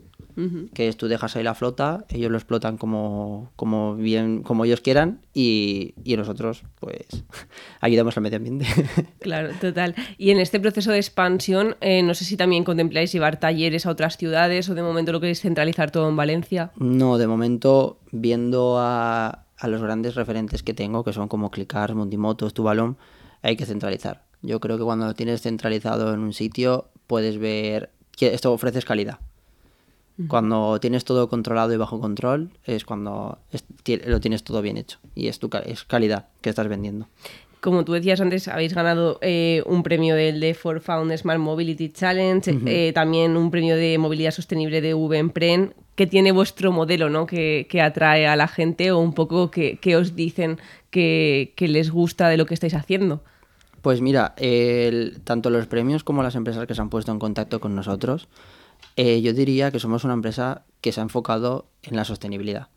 que 0.73 0.87
es 0.87 0.97
tú 0.97 1.07
dejas 1.07 1.35
ahí 1.35 1.43
la 1.43 1.55
flota, 1.55 2.05
ellos 2.09 2.31
lo 2.31 2.37
explotan 2.37 2.77
como, 2.77 3.51
como 3.55 3.95
bien, 3.95 4.43
como 4.43 4.65
ellos 4.65 4.81
quieran 4.81 5.21
y, 5.33 5.93
nosotros 6.05 6.63
pues 6.79 7.07
ayudamos 7.81 8.15
al 8.17 8.23
medio 8.23 8.37
ambiente. 8.37 8.65
Claro, 9.19 9.49
total. 9.59 9.95
Y 10.17 10.31
en 10.31 10.39
este 10.39 10.59
proceso 10.59 10.91
de 10.91 10.97
expansión, 10.97 11.75
eh, 11.79 12.01
no 12.03 12.13
sé 12.13 12.25
si 12.25 12.37
también 12.37 12.63
contempláis 12.63 13.11
llevar 13.11 13.39
talleres 13.39 13.85
a 13.85 13.91
otras 13.91 14.17
ciudades 14.17 14.67
o 14.69 14.75
de 14.75 14.81
momento 14.81 15.11
lo 15.11 15.19
queréis 15.19 15.41
centralizar 15.41 15.91
todo 15.91 16.09
en 16.09 16.15
Valencia. 16.15 16.71
No, 16.75 17.17
de 17.17 17.27
momento 17.27 17.99
viendo 18.11 18.77
a, 18.79 19.45
a 19.57 19.67
los 19.67 19.81
grandes 19.81 20.15
referentes 20.15 20.63
que 20.63 20.73
tengo, 20.73 21.03
que 21.03 21.13
son 21.13 21.27
como 21.27 21.51
Clicar, 21.51 21.93
Mundimotos, 21.93 22.53
Tubalón, 22.53 22.97
hay 23.41 23.55
que 23.55 23.65
centralizar. 23.65 24.23
Yo 24.41 24.59
creo 24.59 24.77
que 24.77 24.83
cuando 24.83 25.05
lo 25.05 25.13
tienes 25.13 25.41
centralizado 25.41 26.13
en 26.13 26.21
un 26.21 26.33
sitio 26.33 26.89
puedes 27.07 27.37
ver 27.37 27.91
que 28.11 28.33
esto 28.33 28.51
ofrece 28.51 28.81
calidad. 28.81 29.19
Cuando 30.27 30.79
tienes 30.79 31.05
todo 31.05 31.29
controlado 31.29 31.73
y 31.73 31.77
bajo 31.77 31.99
control 31.99 32.51
es 32.65 32.85
cuando 32.85 33.39
lo 34.05 34.19
tienes 34.19 34.43
todo 34.43 34.61
bien 34.61 34.77
hecho 34.77 34.99
y 35.15 35.27
es, 35.27 35.39
tu, 35.39 35.49
es 35.65 35.83
calidad 35.83 36.27
que 36.41 36.49
estás 36.49 36.67
vendiendo. 36.67 37.07
Como 37.61 37.85
tú 37.85 37.93
decías 37.93 38.19
antes, 38.19 38.47
habéis 38.47 38.73
ganado 38.73 39.19
eh, 39.21 39.61
un 39.67 39.83
premio 39.83 40.15
del 40.15 40.39
de 40.39 40.55
For 40.55 40.81
Found 40.81 41.15
Smart 41.15 41.39
Mobility 41.39 41.89
Challenge, 41.89 42.59
eh, 42.65 42.91
también 42.91 43.37
un 43.37 43.51
premio 43.51 43.75
de 43.75 43.99
movilidad 43.99 44.31
sostenible 44.31 44.81
de 44.81 44.95
VEMPREN. 44.95 45.75
¿Qué 45.93 46.07
tiene 46.07 46.31
vuestro 46.31 46.71
modelo 46.71 47.11
¿no? 47.11 47.27
que, 47.27 47.67
atrae 47.79 48.25
a 48.25 48.35
la 48.35 48.47
gente 48.47 48.91
o 48.91 48.97
un 48.97 49.13
poco 49.13 49.51
que, 49.51 49.95
os 49.95 50.15
dicen 50.15 50.57
que, 50.89 51.53
les 51.59 51.91
gusta 51.91 52.29
de 52.29 52.37
lo 52.37 52.47
que 52.47 52.55
estáis 52.55 52.73
haciendo? 52.73 53.23
Pues 53.83 54.01
mira, 54.01 54.33
tanto 55.23 55.51
los 55.51 55.67
premios 55.67 56.03
como 56.03 56.23
las 56.23 56.33
empresas 56.33 56.65
que 56.65 56.73
se 56.73 56.81
han 56.81 56.89
puesto 56.89 57.11
en 57.11 57.19
contacto 57.19 57.59
con 57.59 57.75
nosotros 57.75 58.27
eh, 58.95 59.21
yo 59.21 59.33
diría 59.33 59.71
que 59.71 59.79
somos 59.79 60.03
una 60.03 60.13
empresa 60.13 60.63
que 60.81 60.91
se 60.91 60.99
ha 60.99 61.03
enfocado 61.03 61.67
en 61.83 61.95
la 61.95 62.05
sostenibilidad. 62.05 62.69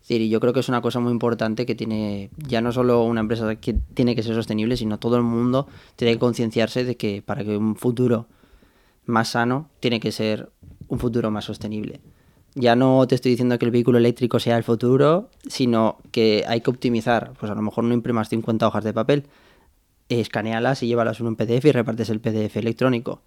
Es 0.00 0.08
decir, 0.08 0.28
yo 0.28 0.40
creo 0.40 0.52
que 0.52 0.60
es 0.60 0.68
una 0.68 0.80
cosa 0.80 1.00
muy 1.00 1.12
importante 1.12 1.66
que 1.66 1.74
tiene, 1.74 2.30
ya 2.36 2.60
no 2.60 2.72
solo 2.72 3.02
una 3.02 3.20
empresa 3.20 3.56
que 3.56 3.74
tiene 3.94 4.14
que 4.14 4.22
ser 4.22 4.34
sostenible, 4.34 4.76
sino 4.76 4.98
todo 4.98 5.16
el 5.16 5.22
mundo 5.22 5.66
tiene 5.96 6.14
que 6.14 6.18
concienciarse 6.18 6.84
de 6.84 6.96
que 6.96 7.20
para 7.20 7.44
que 7.44 7.56
un 7.56 7.76
futuro 7.76 8.26
más 9.04 9.30
sano 9.30 9.68
tiene 9.80 10.00
que 10.00 10.12
ser 10.12 10.50
un 10.88 10.98
futuro 10.98 11.30
más 11.30 11.44
sostenible. 11.44 12.00
Ya 12.54 12.74
no 12.74 13.06
te 13.06 13.14
estoy 13.14 13.32
diciendo 13.32 13.58
que 13.58 13.66
el 13.66 13.70
vehículo 13.70 13.98
eléctrico 13.98 14.40
sea 14.40 14.56
el 14.56 14.64
futuro, 14.64 15.30
sino 15.46 15.98
que 16.10 16.44
hay 16.48 16.60
que 16.60 16.70
optimizar. 16.70 17.32
Pues 17.38 17.52
a 17.52 17.54
lo 17.54 17.62
mejor 17.62 17.84
no 17.84 17.94
imprimas 17.94 18.28
50 18.30 18.66
hojas 18.66 18.84
de 18.84 18.92
papel, 18.92 19.24
escanealas 20.08 20.82
y 20.82 20.86
llévalas 20.88 21.20
en 21.20 21.26
un 21.26 21.36
PDF 21.36 21.66
y 21.66 21.72
repartes 21.72 22.10
el 22.10 22.20
PDF 22.20 22.56
electrónico. 22.56 23.22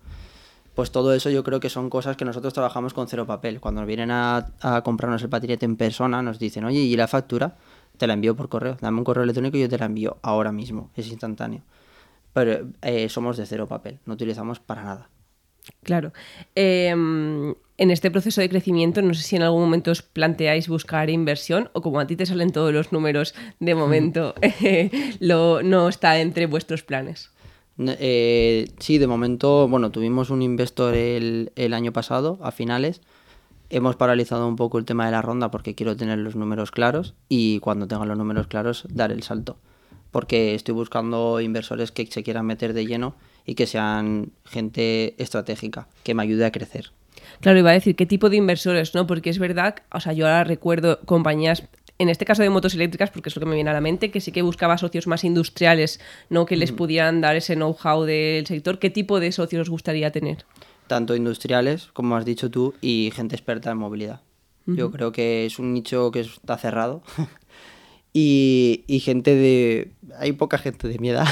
Pues 0.75 0.91
todo 0.91 1.13
eso 1.13 1.29
yo 1.29 1.43
creo 1.43 1.59
que 1.59 1.69
son 1.69 1.89
cosas 1.89 2.15
que 2.15 2.25
nosotros 2.25 2.53
trabajamos 2.53 2.93
con 2.93 3.07
cero 3.07 3.25
papel. 3.25 3.59
Cuando 3.59 3.85
vienen 3.85 4.09
a, 4.11 4.53
comprarnos 4.83 5.21
el 5.21 5.29
patinete 5.29 5.65
en 5.65 5.75
persona, 5.75 6.21
nos 6.21 6.39
dicen, 6.39 6.63
oye, 6.63 6.79
¿y 6.79 6.95
la 6.95 7.07
factura? 7.07 7.57
Te 7.97 8.07
la 8.07 8.13
envío 8.13 8.35
por 8.35 8.49
correo. 8.49 8.77
Dame 8.79 8.99
un 8.99 9.03
correo 9.03 9.23
electrónico 9.23 9.57
y 9.57 9.61
yo 9.61 9.69
te 9.69 9.77
la 9.77 9.85
envío 9.85 10.17
ahora 10.21 10.51
mismo. 10.51 10.89
Es 10.95 11.07
instantáneo. 11.09 11.61
Pero 12.33 12.69
eh, 12.81 13.09
somos 13.09 13.35
de 13.35 13.45
cero 13.45 13.67
papel, 13.67 13.99
no 14.05 14.13
utilizamos 14.13 14.59
para 14.59 14.83
nada. 14.83 15.09
Claro. 15.83 16.13
Em, 16.55 17.53
en 17.77 17.91
este 17.91 18.09
proceso 18.09 18.41
de 18.41 18.49
crecimiento, 18.49 19.01
no 19.01 19.13
sé 19.13 19.23
si 19.23 19.35
en 19.35 19.43
algún 19.43 19.61
momento 19.61 19.91
os 19.91 20.01
planteáis 20.01 20.67
buscar 20.67 21.09
inversión 21.09 21.69
o 21.73 21.81
como 21.81 21.99
a 21.99 22.07
ti 22.07 22.15
te 22.15 22.25
salen 22.25 22.51
todos 22.51 22.73
los 22.73 22.91
números 22.91 23.35
de 23.59 23.75
momento, 23.75 24.33
lo, 25.19 25.61
no 25.61 25.89
está 25.89 26.19
entre 26.19 26.45
vuestros 26.45 26.83
planes. 26.83 27.31
Eh, 27.87 28.67
sí, 28.79 28.97
de 28.97 29.07
momento, 29.07 29.67
bueno, 29.67 29.91
tuvimos 29.91 30.29
un 30.29 30.41
investor 30.41 30.93
el, 30.93 31.51
el 31.55 31.73
año 31.73 31.91
pasado, 31.91 32.39
a 32.41 32.51
finales. 32.51 33.01
Hemos 33.69 33.95
paralizado 33.95 34.47
un 34.47 34.55
poco 34.55 34.77
el 34.77 34.85
tema 34.85 35.05
de 35.05 35.11
la 35.11 35.21
ronda 35.21 35.49
porque 35.49 35.75
quiero 35.75 35.95
tener 35.95 36.19
los 36.19 36.35
números 36.35 36.71
claros 36.71 37.13
y 37.29 37.59
cuando 37.59 37.87
tenga 37.87 38.05
los 38.05 38.17
números 38.17 38.47
claros 38.47 38.85
dar 38.89 39.11
el 39.11 39.23
salto. 39.23 39.57
Porque 40.11 40.55
estoy 40.55 40.75
buscando 40.75 41.39
inversores 41.39 41.91
que 41.91 42.05
se 42.05 42.21
quieran 42.21 42.45
meter 42.45 42.73
de 42.73 42.85
lleno 42.85 43.15
y 43.45 43.55
que 43.55 43.65
sean 43.65 44.33
gente 44.43 45.15
estratégica, 45.21 45.87
que 46.03 46.13
me 46.13 46.23
ayude 46.23 46.45
a 46.45 46.51
crecer. 46.51 46.91
Claro, 47.39 47.59
iba 47.59 47.69
a 47.69 47.73
decir 47.73 47.95
qué 47.95 48.05
tipo 48.05 48.29
de 48.29 48.37
inversores, 48.37 48.93
¿no? 48.93 49.07
Porque 49.07 49.29
es 49.29 49.39
verdad, 49.39 49.75
o 49.91 49.99
sea, 49.99 50.13
yo 50.13 50.27
ahora 50.27 50.43
recuerdo 50.43 50.99
compañías 51.05 51.63
en 51.97 52.09
este 52.09 52.25
caso 52.25 52.41
de 52.41 52.49
motos 52.49 52.73
eléctricas, 52.73 53.11
porque 53.11 53.29
es 53.29 53.35
lo 53.35 53.39
que 53.39 53.45
me 53.45 53.55
viene 53.55 53.69
a 53.69 53.73
la 53.73 53.81
mente, 53.81 54.11
que 54.11 54.21
sí 54.21 54.31
que 54.31 54.41
buscaba 54.41 54.77
socios 54.77 55.07
más 55.07 55.23
industriales, 55.23 55.99
¿no? 56.29 56.45
Que 56.45 56.55
les 56.55 56.71
pudieran 56.71 57.21
dar 57.21 57.35
ese 57.35 57.55
know-how 57.55 58.03
del 58.03 58.45
sector. 58.47 58.79
¿Qué 58.79 58.89
tipo 58.89 59.19
de 59.19 59.31
socios 59.31 59.63
os 59.63 59.69
gustaría 59.69 60.11
tener? 60.11 60.45
Tanto 60.87 61.15
industriales, 61.15 61.89
como 61.93 62.15
has 62.15 62.25
dicho 62.25 62.49
tú, 62.49 62.73
y 62.81 63.11
gente 63.13 63.35
experta 63.35 63.71
en 63.71 63.77
movilidad. 63.77 64.21
Yo 64.67 64.91
creo 64.91 65.11
que 65.11 65.45
es 65.45 65.59
un 65.59 65.73
nicho 65.73 66.11
que 66.11 66.21
está 66.21 66.57
cerrado. 66.57 67.01
y, 68.13 68.83
y, 68.87 68.99
gente 68.99 69.35
de... 69.35 69.91
Hay 70.17 70.33
poca 70.33 70.57
gente 70.57 70.87
de 70.87 70.99
miedo 70.99 71.23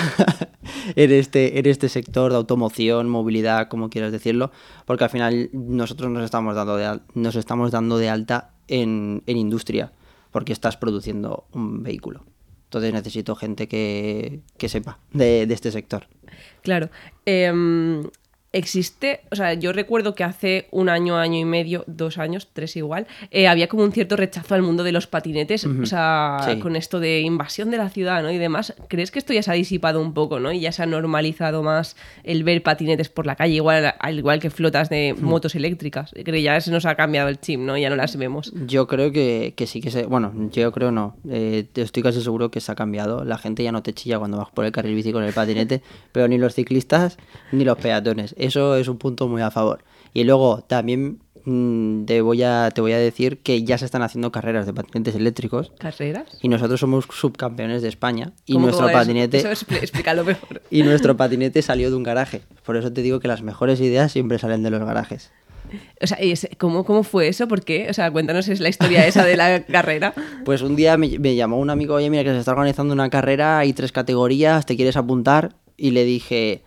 en, 0.96 1.12
este, 1.12 1.60
en 1.60 1.66
este 1.66 1.90
sector 1.90 2.32
de 2.32 2.38
automoción, 2.38 3.10
movilidad, 3.10 3.68
como 3.68 3.90
quieras 3.90 4.12
decirlo, 4.12 4.52
porque 4.86 5.04
al 5.04 5.10
final 5.10 5.50
nosotros 5.54 6.12
nos 6.12 6.24
estamos 6.24 6.56
dando 6.56 6.78
de, 6.78 7.00
nos 7.14 7.36
estamos 7.36 7.72
dando 7.72 7.98
de 7.98 8.10
alta 8.10 8.52
en, 8.68 9.24
en 9.26 9.38
industria, 9.38 9.92
porque 10.32 10.54
estás 10.54 10.78
produciendo 10.78 11.48
un 11.52 11.84
vehículo. 11.84 12.26
Entonces 12.66 12.94
necesito 12.94 13.36
gente 13.36 13.68
que, 13.68 14.42
que 14.58 14.70
sepa 14.70 15.00
de, 15.12 15.48
de, 15.48 15.54
este 15.54 15.72
sector. 15.72 16.08
Claro. 16.62 16.90
Eh, 17.26 17.52
existe, 18.52 19.22
o 19.32 19.36
sea, 19.36 19.54
yo 19.54 19.74
recuerdo 19.74 20.16
que 20.16 20.24
hace 20.24 20.68
un 20.72 20.90
año, 20.90 21.18
año 21.18 21.40
y 21.40 21.46
medio, 21.46 21.84
dos 21.88 22.18
años, 22.18 22.48
tres 22.52 22.76
igual, 22.76 23.06
eh, 23.32 23.48
había 23.48 23.68
como 23.68 23.84
un 23.84 23.92
cierto 23.92 24.16
rechazo 24.16 24.56
al 24.56 24.64
mundo 24.64 24.84
de 24.84 24.92
los 24.92 25.08
patinetes, 25.08 25.66
uh 25.66 25.70
-huh. 25.70 25.84
o 25.84 25.86
sea, 25.86 26.38
sí. 26.46 26.60
con 26.60 26.76
esto 26.76 27.00
de 27.00 27.22
invasión 27.22 27.70
de 27.70 27.78
la 27.78 27.90
ciudad, 27.90 28.24
¿no? 28.24 28.32
Y 28.32 28.38
demás. 28.38 28.74
¿Crees 28.88 29.12
que 29.12 29.20
esto 29.20 29.34
ya 29.34 29.44
se 29.44 29.52
ha 29.52 29.54
disipado 29.54 30.02
un 30.02 30.14
poco, 30.14 30.40
¿no? 30.40 30.52
Y 30.52 30.62
ya 30.62 30.72
se 30.72 30.82
ha 30.82 30.86
normalizado 30.86 31.62
más 31.62 31.96
el 32.24 32.44
ver 32.44 32.64
patinetes 32.64 33.10
por 33.10 33.26
la 33.26 33.36
calle, 33.36 33.54
igual, 33.54 33.94
al 34.00 34.18
igual 34.18 34.40
que 34.40 34.50
flotas 34.50 34.90
de 34.90 35.14
uh 35.14 35.20
-huh. 35.20 35.22
motos 35.22 35.54
eléctricas. 35.56 36.12
Creo 36.12 36.26
que 36.26 36.42
ya 36.42 36.60
se 36.60 36.72
nos 36.72 36.86
ha 36.86 36.96
cambiado 36.96 37.30
el 37.30 37.40
chip, 37.40 37.60
¿no? 37.60 37.78
Ya 37.78 37.90
no 37.90 37.96
las 37.96 38.16
vemos. 38.18 38.52
Yo 38.66 38.88
creo 38.88 39.12
que, 39.12 39.54
que 39.56 39.68
sí 39.68 39.80
que 39.80 39.92
se, 39.92 40.06
bueno, 40.06 40.34
yo 40.52 40.72
creo 40.72 40.92
no, 40.92 41.16
eh, 41.30 41.66
estoy 41.76 42.02
casi 42.02 42.22
seguro 42.22 42.50
que 42.50 42.62
se 42.62 42.72
ha 42.72 42.76
cambiado. 42.76 43.24
La 43.24 43.38
gente 43.38 43.64
ya 43.64 43.72
no 43.72 43.84
te 43.84 43.94
chilla 43.94 44.18
cuando 44.18 44.38
vas 44.38 44.50
por 44.50 44.66
el 44.66 44.72
carril 44.72 44.96
bici 44.96 45.12
con 45.12 45.24
el 45.24 45.34
patinete, 45.34 45.82
pero 46.12 46.28
ni 46.28 46.38
los 46.40 46.56
ciclistas 46.56 47.18
ni 47.52 47.64
los 47.64 47.78
peatones 47.78 48.34
eso 48.40 48.76
es 48.76 48.88
un 48.88 48.98
punto 48.98 49.28
muy 49.28 49.42
a 49.42 49.52
favor. 49.52 49.84
Y 50.14 50.24
luego 50.24 50.64
también 50.68 51.20
mmm, 51.46 52.06
te, 52.06 52.22
voy 52.22 52.44
a, 52.44 52.72
te 52.74 52.82
voy 52.82 52.94
a 52.94 52.98
decir 52.98 53.40
que 53.40 53.64
ya 53.64 53.78
se 53.78 53.86
están 53.86 54.02
haciendo 54.02 54.32
carreras 54.32 54.66
de 54.66 54.74
patinetes 54.74 55.16
eléctricos. 55.16 55.72
¿Carreras? 55.78 56.26
Y 56.42 56.48
nosotros 56.48 56.80
somos 56.80 57.06
subcampeones 57.12 57.82
de 57.82 57.90
España. 57.90 58.34
Y 58.46 58.58
nuestro 58.58 58.92
patinete. 58.92 59.38
Eso, 59.38 59.50
eso 59.50 59.66
explícalo 59.76 60.24
mejor. 60.24 60.62
y 60.72 60.84
nuestro 60.84 61.16
patinete 61.18 61.62
salió 61.62 61.90
de 61.90 61.96
un 61.96 62.04
garaje. 62.04 62.42
Por 62.66 62.78
eso 62.78 62.92
te 62.92 63.02
digo 63.02 63.20
que 63.20 63.28
las 63.28 63.42
mejores 63.42 63.80
ideas 63.82 64.12
siempre 64.12 64.40
salen 64.40 64.64
de 64.64 64.70
los 64.72 64.84
garajes. 64.84 65.32
O 66.02 66.08
sea, 66.08 66.18
¿cómo, 66.58 66.84
¿cómo 66.84 67.04
fue 67.04 67.28
eso? 67.28 67.48
¿Por 67.48 67.64
qué? 67.64 67.88
O 67.90 67.94
sea, 67.94 68.12
cuéntanos 68.12 68.48
la 68.60 68.70
historia 68.70 69.06
esa 69.06 69.26
de 69.26 69.38
la 69.38 69.64
carrera. 69.66 70.14
Pues 70.46 70.62
un 70.62 70.76
día 70.76 70.98
me, 70.98 71.20
me, 71.20 71.36
llamó 71.36 71.60
un 71.60 71.70
amigo, 71.70 71.96
oye, 71.96 72.10
mira 72.10 72.24
que 72.24 72.32
se 72.32 72.40
está 72.40 72.52
organizando 72.52 72.94
una 72.94 73.10
carrera, 73.10 73.60
hay 73.60 73.74
tres 73.74 73.92
categorías, 73.92 74.66
¿te 74.66 74.76
quieres 74.76 74.98
apuntar? 74.98 75.56
Y 75.78 75.92
le 75.92 76.06
dije, 76.06 76.64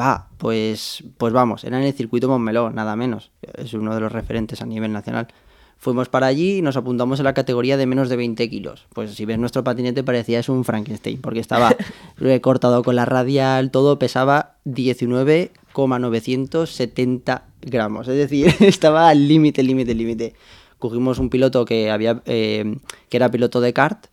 va, 0.00 0.28
pues, 0.38 1.04
pues 1.18 1.32
vamos, 1.32 1.64
era 1.64 1.78
en 1.78 1.84
el 1.86 1.94
circuito 1.94 2.28
Montmeló, 2.28 2.70
nada 2.70 2.94
menos, 2.96 3.30
es 3.54 3.74
uno 3.74 3.94
de 3.94 4.00
los 4.00 4.12
referentes 4.12 4.62
a 4.62 4.66
nivel 4.66 4.92
nacional. 4.92 5.28
Fuimos 5.78 6.08
para 6.08 6.26
allí 6.26 6.56
y 6.58 6.62
nos 6.62 6.76
apuntamos 6.78 7.20
en 7.20 7.24
la 7.24 7.34
categoría 7.34 7.76
de 7.76 7.84
menos 7.84 8.08
de 8.08 8.16
20 8.16 8.48
kilos. 8.48 8.86
Pues 8.94 9.14
si 9.14 9.26
ves 9.26 9.38
nuestro 9.38 9.62
patinete 9.62 10.02
parecía 10.02 10.38
es 10.38 10.48
un 10.48 10.64
Frankenstein, 10.64 11.20
porque 11.20 11.40
estaba 11.40 11.76
cortado 12.40 12.82
con 12.82 12.96
la 12.96 13.04
radial, 13.04 13.70
todo 13.70 13.98
pesaba 13.98 14.54
19,970 14.64 17.44
gramos. 17.60 18.08
Es 18.08 18.16
decir, 18.16 18.54
estaba 18.60 19.10
al 19.10 19.28
límite, 19.28 19.62
límite, 19.62 19.94
límite. 19.94 20.32
Cogimos 20.78 21.18
un 21.18 21.28
piloto 21.28 21.66
que, 21.66 21.90
había, 21.90 22.22
eh, 22.24 22.78
que 23.10 23.16
era 23.16 23.30
piloto 23.30 23.60
de 23.60 23.74
kart, 23.74 24.06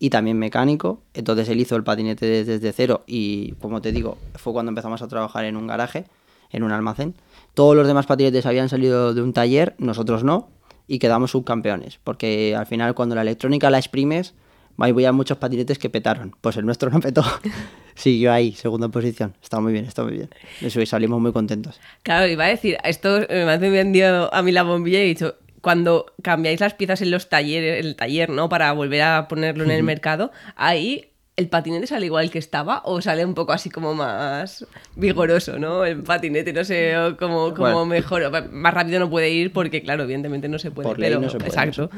y 0.00 0.10
también 0.10 0.38
mecánico. 0.38 1.02
Entonces 1.14 1.48
él 1.48 1.60
hizo 1.60 1.76
el 1.76 1.84
patinete 1.84 2.26
desde, 2.26 2.72
cero 2.72 3.04
y, 3.06 3.52
como 3.60 3.80
te 3.80 3.92
digo, 3.92 4.18
fue 4.34 4.52
cuando 4.52 4.70
empezamos 4.70 5.02
a 5.02 5.06
trabajar 5.06 5.44
en 5.44 5.56
un 5.56 5.68
garaje, 5.68 6.06
en 6.50 6.64
un 6.64 6.72
almacén. 6.72 7.14
Todos 7.54 7.76
los 7.76 7.86
demás 7.86 8.06
patinetes 8.06 8.46
habían 8.46 8.68
salido 8.68 9.14
de 9.14 9.22
un 9.22 9.32
taller, 9.32 9.76
nosotros 9.78 10.24
no, 10.24 10.48
y 10.88 10.98
quedamos 10.98 11.32
subcampeones, 11.32 12.00
porque 12.02 12.56
al 12.56 12.66
final 12.66 12.94
cuando 12.94 13.14
la 13.14 13.20
electrónica 13.20 13.70
la 13.70 13.78
exprimes, 13.78 14.34
había 14.78 15.12
muchos 15.12 15.36
patinetes 15.36 15.78
que 15.78 15.90
petaron. 15.90 16.34
Pues 16.40 16.56
el 16.56 16.64
nuestro 16.64 16.90
no 16.90 17.00
petó. 17.00 17.22
Siguió 17.94 18.32
ahí, 18.32 18.52
segunda 18.52 18.88
posición. 18.88 19.36
Está 19.42 19.60
muy 19.60 19.74
bien, 19.74 19.84
está 19.84 20.02
muy 20.02 20.14
bien. 20.14 20.30
Eso 20.62 20.80
y 20.80 20.86
salimos 20.86 21.20
muy 21.20 21.32
contentos. 21.32 21.78
Claro, 22.02 22.26
iba 22.26 22.46
a 22.46 22.48
decir, 22.48 22.78
esto 22.84 23.20
me 23.28 23.42
ha 23.42 23.58
vendido 23.58 24.32
a 24.32 24.42
mí 24.42 24.52
la 24.52 24.62
bombilla 24.62 25.00
y 25.00 25.02
he 25.02 25.06
dicho, 25.06 25.34
cuando 25.60 26.06
cambiáis 26.22 26.60
las 26.60 26.74
piezas 26.74 27.02
en 27.02 27.10
los 27.10 27.28
talleres, 27.28 27.84
el 27.84 27.96
taller, 27.96 28.30
¿no? 28.30 28.48
Para 28.48 28.72
volver 28.72 29.02
a 29.02 29.28
ponerlo 29.28 29.64
en 29.64 29.70
el 29.70 29.82
mercado, 29.82 30.32
ahí 30.56 31.10
el 31.36 31.48
patinete 31.48 31.86
sale 31.86 32.06
igual 32.06 32.30
que 32.30 32.38
estaba 32.38 32.82
o 32.84 33.00
sale 33.00 33.24
un 33.24 33.34
poco 33.34 33.52
así 33.52 33.70
como 33.70 33.94
más 33.94 34.66
vigoroso, 34.94 35.58
¿no? 35.58 35.84
El 35.84 36.02
patinete, 36.02 36.52
no 36.52 36.64
sé, 36.64 36.94
como, 37.18 37.54
como 37.54 37.72
bueno. 37.72 37.86
mejor, 37.86 38.50
más 38.52 38.74
rápido 38.74 39.00
no 39.00 39.08
puede 39.08 39.30
ir 39.30 39.52
porque, 39.52 39.82
claro, 39.82 40.02
evidentemente 40.02 40.48
no 40.48 40.58
se 40.58 40.70
puede. 40.70 40.88
Por 40.88 40.98
pero, 40.98 41.18
no 41.18 41.30
se 41.30 41.38
puede, 41.38 41.48
exacto. 41.48 41.90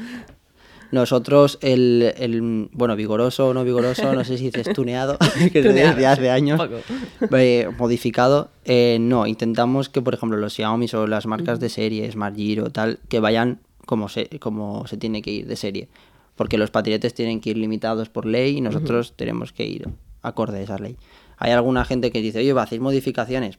Nosotros, 0.93 1.57
el, 1.61 2.13
el, 2.17 2.69
bueno, 2.71 2.95
vigoroso 2.95 3.47
o 3.47 3.53
no 3.55 3.63
vigoroso, 3.63 4.13
no 4.13 4.23
sé 4.23 4.37
si 4.37 4.51
dices 4.51 4.71
tuneado, 4.75 5.17
que 5.51 5.59
es 5.59 5.65
desde 5.65 6.05
hace 6.05 6.29
años, 6.29 6.61
eh, 7.31 7.67
modificado, 7.79 8.51
eh, 8.63 8.99
no, 9.01 9.25
intentamos 9.25 9.89
que, 9.89 10.03
por 10.03 10.13
ejemplo, 10.13 10.37
los 10.37 10.53
Xiaomi 10.53 10.85
o 10.93 11.07
las 11.07 11.25
marcas 11.25 11.59
de 11.59 11.69
serie, 11.69 12.11
Smart 12.11 12.35
Giro, 12.35 12.69
tal, 12.69 12.99
que 13.09 13.19
vayan 13.19 13.59
como 13.87 14.07
se, 14.07 14.29
como 14.37 14.85
se 14.85 14.97
tiene 14.97 15.23
que 15.23 15.31
ir 15.31 15.47
de 15.47 15.55
serie. 15.55 15.89
Porque 16.35 16.59
los 16.59 16.69
patinetes 16.69 17.15
tienen 17.15 17.41
que 17.41 17.49
ir 17.49 17.57
limitados 17.57 18.09
por 18.09 18.27
ley 18.27 18.57
y 18.57 18.61
nosotros 18.61 19.09
uh 19.09 19.13
-huh. 19.13 19.15
tenemos 19.15 19.51
que 19.51 19.65
ir 19.65 19.89
acorde 20.21 20.59
a 20.59 20.61
esa 20.61 20.77
ley. 20.77 20.95
Hay 21.39 21.53
alguna 21.53 21.85
gente 21.85 22.11
que 22.11 22.21
dice, 22.21 22.37
oye, 22.37 22.53
¿va 22.53 22.61
a 22.61 22.65
hacer 22.65 22.79
modificaciones? 22.79 23.57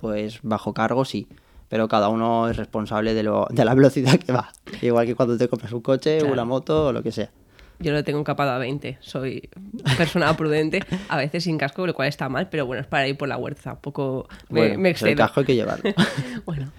Pues 0.00 0.40
bajo 0.42 0.74
cargo 0.74 1.04
sí 1.04 1.28
pero 1.72 1.88
cada 1.88 2.10
uno 2.10 2.50
es 2.50 2.58
responsable 2.58 3.14
de, 3.14 3.22
lo, 3.22 3.46
de 3.48 3.64
la 3.64 3.74
velocidad 3.74 4.18
que 4.18 4.30
va. 4.30 4.52
Igual 4.82 5.06
que 5.06 5.14
cuando 5.14 5.38
te 5.38 5.48
compras 5.48 5.72
un 5.72 5.80
coche, 5.80 6.18
claro. 6.18 6.34
una 6.34 6.44
moto 6.44 6.88
o 6.88 6.92
lo 6.92 7.02
que 7.02 7.12
sea. 7.12 7.30
Yo 7.78 7.92
lo 7.92 8.04
tengo 8.04 8.22
capado 8.24 8.50
a 8.50 8.58
20, 8.58 8.98
soy 9.00 9.48
persona 9.96 10.36
prudente, 10.36 10.80
a 11.08 11.16
veces 11.16 11.44
sin 11.44 11.56
casco, 11.56 11.86
lo 11.86 11.94
cual 11.94 12.08
está 12.08 12.28
mal, 12.28 12.50
pero 12.50 12.66
bueno, 12.66 12.82
es 12.82 12.86
para 12.86 13.08
ir 13.08 13.16
por 13.16 13.26
la 13.26 13.38
huerta, 13.38 13.80
poco 13.80 14.28
me, 14.50 14.60
bueno, 14.60 14.80
me 14.80 14.90
excedo. 14.90 15.12
El 15.12 15.16
casco 15.16 15.40
hay 15.40 15.46
que 15.46 15.54
llevarlo. 15.54 15.90
bueno, 16.44 16.70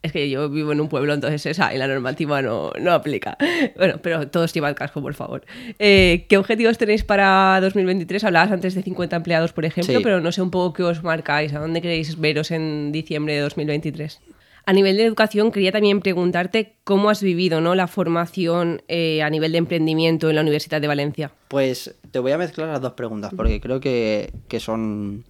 es 0.00 0.12
que 0.12 0.30
yo 0.30 0.48
vivo 0.48 0.72
en 0.72 0.80
un 0.80 0.88
pueblo, 0.88 1.12
entonces 1.12 1.44
esa 1.44 1.74
y 1.74 1.76
la 1.76 1.86
normativa 1.86 2.40
no, 2.40 2.72
no 2.80 2.92
aplica. 2.92 3.36
Bueno, 3.76 3.98
pero 4.00 4.28
todos 4.28 4.54
llevan 4.54 4.72
casco, 4.72 5.02
por 5.02 5.12
favor. 5.12 5.44
Eh, 5.78 6.24
¿Qué 6.26 6.38
objetivos 6.38 6.78
tenéis 6.78 7.04
para 7.04 7.60
2023? 7.60 8.24
Hablabas 8.24 8.50
antes 8.50 8.74
de 8.74 8.82
50 8.82 9.14
empleados, 9.14 9.52
por 9.52 9.66
ejemplo, 9.66 9.98
sí. 9.98 10.02
pero 10.02 10.22
no 10.22 10.32
sé 10.32 10.40
un 10.40 10.50
poco 10.50 10.72
qué 10.72 10.84
os 10.84 11.02
marcáis, 11.02 11.52
a 11.52 11.58
dónde 11.58 11.82
queréis 11.82 12.18
veros 12.18 12.50
en 12.50 12.92
diciembre 12.92 13.34
de 13.34 13.40
2023. 13.40 14.22
A 14.68 14.74
nivel 14.74 14.98
de 14.98 15.06
educación, 15.06 15.50
quería 15.50 15.72
también 15.72 16.00
preguntarte 16.00 16.76
cómo 16.84 17.08
has 17.08 17.22
vivido 17.22 17.62
¿no? 17.62 17.74
la 17.74 17.86
formación 17.86 18.82
eh, 18.86 19.22
a 19.22 19.30
nivel 19.30 19.52
de 19.52 19.56
emprendimiento 19.56 20.28
en 20.28 20.34
la 20.34 20.42
Universidad 20.42 20.78
de 20.78 20.86
Valencia. 20.86 21.32
Pues 21.48 21.94
te 22.10 22.18
voy 22.18 22.32
a 22.32 22.36
mezclar 22.36 22.68
las 22.68 22.82
dos 22.82 22.92
preguntas, 22.92 23.32
porque 23.34 23.62
creo 23.62 23.80
que, 23.80 24.30
que 24.46 24.60
son. 24.60 25.24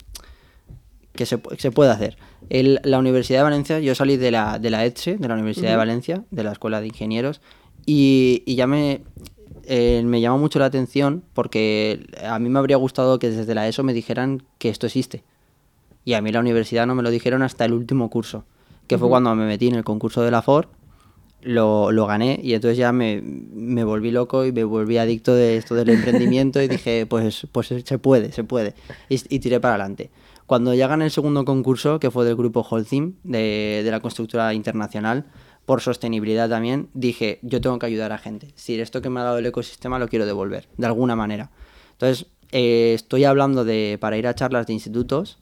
que 1.14 1.24
se, 1.24 1.38
se 1.56 1.70
puede 1.70 1.92
hacer. 1.92 2.18
El, 2.50 2.80
la 2.82 2.98
Universidad 2.98 3.38
de 3.38 3.42
Valencia, 3.44 3.78
yo 3.78 3.94
salí 3.94 4.16
de 4.16 4.32
la, 4.32 4.58
de 4.58 4.70
la 4.70 4.84
ETSE, 4.84 5.18
de 5.18 5.28
la 5.28 5.34
Universidad 5.34 5.66
uh 5.66 5.68
-huh. 5.68 5.70
de 5.70 5.76
Valencia, 5.76 6.24
de 6.32 6.42
la 6.42 6.50
Escuela 6.50 6.80
de 6.80 6.88
Ingenieros, 6.88 7.40
y, 7.86 8.42
y 8.44 8.56
ya 8.56 8.66
me, 8.66 9.02
eh, 9.66 10.02
me 10.04 10.20
llama 10.20 10.38
mucho 10.38 10.58
la 10.58 10.64
atención 10.64 11.22
porque 11.32 12.08
a 12.28 12.40
mí 12.40 12.48
me 12.48 12.58
habría 12.58 12.76
gustado 12.76 13.20
que 13.20 13.30
desde 13.30 13.54
la 13.54 13.68
ESO 13.68 13.84
me 13.84 13.92
dijeran 13.92 14.42
que 14.58 14.68
esto 14.68 14.86
existe. 14.86 15.22
Y 16.04 16.14
a 16.14 16.22
mí 16.22 16.32
la 16.32 16.40
universidad 16.40 16.88
no 16.88 16.96
me 16.96 17.04
lo 17.04 17.10
dijeron 17.10 17.42
hasta 17.42 17.64
el 17.64 17.72
último 17.72 18.10
curso 18.10 18.44
que 18.88 18.98
fue 18.98 19.06
uh 19.06 19.08
-huh. 19.08 19.12
cuando 19.12 19.34
me 19.34 19.46
metí 19.46 19.68
en 19.68 19.76
el 19.76 19.84
concurso 19.84 20.22
de 20.22 20.30
la 20.30 20.42
FOR, 20.42 20.68
lo, 21.42 21.92
lo 21.92 22.06
gané 22.06 22.40
y 22.42 22.54
entonces 22.54 22.76
ya 22.76 22.92
me, 22.92 23.22
me, 23.22 23.84
volví 23.84 24.10
loco 24.10 24.44
y 24.44 24.52
me 24.52 24.64
volví 24.64 24.98
adicto 24.98 25.34
de 25.34 25.56
esto 25.56 25.74
del 25.74 25.90
emprendimiento 25.90 26.60
y 26.60 26.68
dije, 26.76 27.06
pues, 27.06 27.46
pues 27.52 27.68
se 27.68 27.98
puede, 27.98 28.32
se 28.32 28.44
puede. 28.44 28.74
Y, 29.08 29.20
y 29.34 29.38
tiré 29.38 29.60
para 29.60 29.74
adelante. 29.74 30.10
Cuando 30.46 30.74
ya 30.74 30.88
gané 30.88 31.04
el 31.04 31.10
segundo 31.10 31.44
concurso, 31.44 32.00
que 32.00 32.10
fue 32.10 32.24
del 32.24 32.34
grupo 32.34 32.66
Holcim, 32.68 33.14
de, 33.22 33.82
de 33.84 33.90
la 33.90 34.00
constructora 34.00 34.54
internacional, 34.54 35.26
por 35.66 35.82
sostenibilidad 35.82 36.48
también, 36.48 36.88
dije, 36.94 37.38
yo 37.42 37.60
tengo 37.60 37.78
que 37.78 37.84
ayudar 37.84 38.12
a 38.12 38.18
gente. 38.18 38.46
Es 38.46 38.54
decir, 38.54 38.80
esto 38.80 39.02
que 39.02 39.10
me 39.10 39.20
ha 39.20 39.24
dado 39.24 39.38
el 39.38 39.44
ecosistema 39.44 39.98
lo 39.98 40.08
quiero 40.08 40.24
devolver, 40.24 40.66
de 40.78 40.86
alguna 40.86 41.14
manera. 41.14 41.50
Entonces, 41.92 42.26
eh, 42.52 42.92
estoy 42.94 43.24
hablando 43.24 43.66
de, 43.66 43.98
para 44.00 44.16
ir 44.16 44.26
a 44.26 44.34
charlas 44.34 44.66
de 44.66 44.72
institutos, 44.72 45.38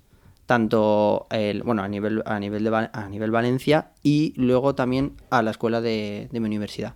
tanto 0.47 1.27
el, 1.31 1.63
bueno, 1.63 1.83
a 1.83 1.89
nivel, 1.89 2.23
a, 2.25 2.39
nivel 2.39 2.65
de, 2.65 2.89
a 2.93 3.09
nivel 3.09 3.31
Valencia 3.31 3.91
y 4.03 4.33
luego 4.37 4.75
también 4.75 5.13
a 5.31 5.43
la 5.43 5.51
escuela 5.51 5.81
de, 5.81 6.29
de 6.31 6.41
mi 6.41 6.47
universidad. 6.47 6.95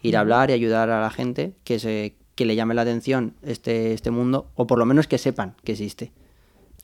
Ir 0.00 0.16
a 0.16 0.20
hablar 0.20 0.50
y 0.50 0.52
ayudar 0.52 0.90
a 0.90 1.00
la 1.00 1.10
gente 1.10 1.54
que, 1.64 1.78
se, 1.78 2.14
que 2.34 2.44
le 2.44 2.56
llame 2.56 2.74
la 2.74 2.82
atención 2.82 3.34
este, 3.42 3.92
este 3.92 4.10
mundo, 4.10 4.50
o 4.54 4.66
por 4.66 4.78
lo 4.78 4.86
menos 4.86 5.06
que 5.06 5.18
sepan 5.18 5.54
que 5.64 5.72
existe, 5.72 6.12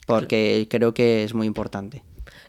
porque 0.07 0.67
creo 0.69 0.95
que 0.95 1.25
es 1.25 1.35
muy 1.35 1.47
importante. 1.47 2.03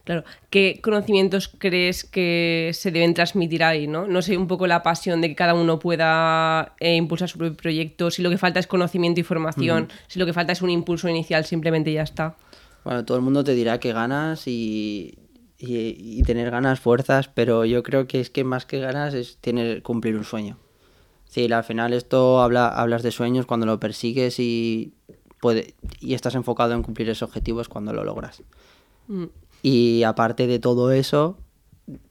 Claro, 0.04 0.24
¿qué 0.50 0.80
conocimientos 0.82 1.48
crees 1.48 2.04
que 2.04 2.72
se 2.74 2.92
deben 2.92 3.14
transmitir 3.14 3.64
ahí? 3.64 3.86
No, 3.88 4.08
no 4.08 4.22
sé, 4.22 4.36
un 4.36 4.48
poco 4.48 4.66
la 4.66 4.82
pasión 4.82 5.22
de 5.22 5.30
que 5.30 5.36
cada 5.36 5.54
uno 5.54 5.78
pueda 5.78 6.74
eh, 6.80 6.96
impulsar 6.96 7.30
su 7.30 7.38
propio 7.38 7.56
proyecto, 7.56 8.10
si 8.10 8.24
lo 8.24 8.30
que 8.30 8.38
falta 8.38 8.60
es 8.60 8.66
conocimiento 8.66 9.20
y 9.20 9.24
formación, 9.24 9.90
si 10.08 10.18
lo 10.18 10.26
que 10.26 10.34
falta 10.34 10.54
es 10.54 10.62
un 10.64 10.72
impulso 10.72 11.08
inicial, 11.08 11.46
simplemente 11.46 11.94
ya 11.94 12.02
está. 12.02 12.36
Bueno, 12.84 13.06
todo 13.06 13.18
el 13.18 13.24
mundo 13.24 13.44
te 13.44 13.54
dirá 13.54 13.80
que 13.80 13.94
ganas 13.94 14.48
y, 14.48 15.18
y, 15.58 15.96
y 15.98 16.24
tener 16.24 16.50
ganas, 16.52 16.80
fuerzas, 16.80 17.28
pero 17.28 17.66
yo 17.66 17.84
creo 17.84 18.08
que 18.08 18.20
es 18.20 18.30
que 18.30 18.44
más 18.44 18.66
que 18.66 18.80
ganas 18.80 19.14
es 19.14 19.38
tener, 19.38 19.84
cumplir 19.84 20.16
un 20.16 20.24
sueño. 20.24 20.58
Sí, 21.26 21.52
al 21.52 21.64
final 21.64 21.94
esto 21.94 22.42
habla, 22.42 22.68
hablas 22.68 23.04
de 23.04 23.12
sueños 23.12 23.46
cuando 23.46 23.66
lo 23.66 23.80
persigues 23.80 24.38
y, 24.40 24.94
puede, 25.40 25.76
y 26.00 26.14
estás 26.14 26.36
enfocado 26.36 26.74
en 26.74 26.84
cumplir 26.84 27.10
esos 27.10 27.24
objetivos 27.24 27.70
cuando 27.70 27.94
lo 27.94 28.04
logras. 28.04 28.44
Mm. 29.08 29.26
Y 29.64 30.04
aparte 30.04 30.48
de 30.48 30.60
todo 30.60 30.92
eso, 30.92 31.38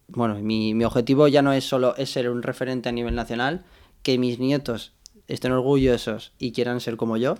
bueno, 0.09 0.37
mi, 0.37 0.75
mi 0.75 0.85
objetivo 0.85 1.29
ya 1.29 1.43
no 1.43 1.53
es 1.53 1.65
solo 1.65 1.97
es 1.97 2.11
ser 2.11 2.31
un 2.31 2.43
referente 2.43 2.89
a 2.89 2.93
nivel 2.93 3.15
nacional, 3.15 3.65
que 4.03 4.19
mis 4.19 4.39
nietos 4.39 4.93
estén 5.29 5.53
orgullosos 5.53 6.33
y 6.39 6.53
quieran 6.53 6.81
ser 6.81 6.97
como 6.97 7.17
yo, 7.17 7.37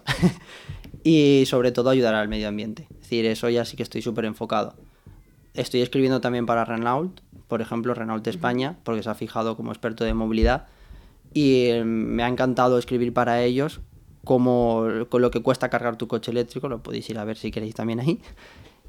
y 1.03 1.45
sobre 1.47 1.73
todo 1.73 1.91
ayudar 1.91 2.15
al 2.15 2.29
medio 2.29 2.49
ambiente. 2.49 2.87
Es 2.91 3.01
decir, 3.01 3.27
eso 3.27 3.49
ya 3.49 3.65
sí 3.65 3.77
que 3.77 3.83
estoy 3.83 4.03
súper 4.03 4.25
enfocado. 4.25 4.75
Estoy 5.55 5.83
escribiendo 5.83 6.21
también 6.21 6.47
para 6.47 6.65
Renault, 6.65 7.21
por 7.49 7.61
ejemplo, 7.61 7.95
Renault 7.95 8.27
España, 8.27 8.79
porque 8.85 9.03
se 9.03 9.11
ha 9.11 9.15
fijado 9.15 9.57
como 9.57 9.73
experto 9.73 10.05
de 10.05 10.15
movilidad, 10.15 10.67
y 11.33 11.67
eh, 11.67 11.85
me 11.85 12.23
ha 12.23 12.29
encantado 12.29 12.79
escribir 12.79 13.13
para 13.13 13.43
ellos 13.43 13.81
como 14.25 14.85
con 15.09 15.23
lo 15.23 15.31
que 15.31 15.43
cuesta 15.43 15.71
cargar 15.71 15.97
tu 15.97 16.07
coche 16.07 16.31
eléctrico, 16.31 16.69
lo 16.69 16.83
podéis 16.83 17.09
ir 17.09 17.19
a 17.19 17.25
ver 17.25 17.37
si 17.37 17.51
queréis 17.51 17.75
también 17.75 18.01
ahí. 18.01 18.21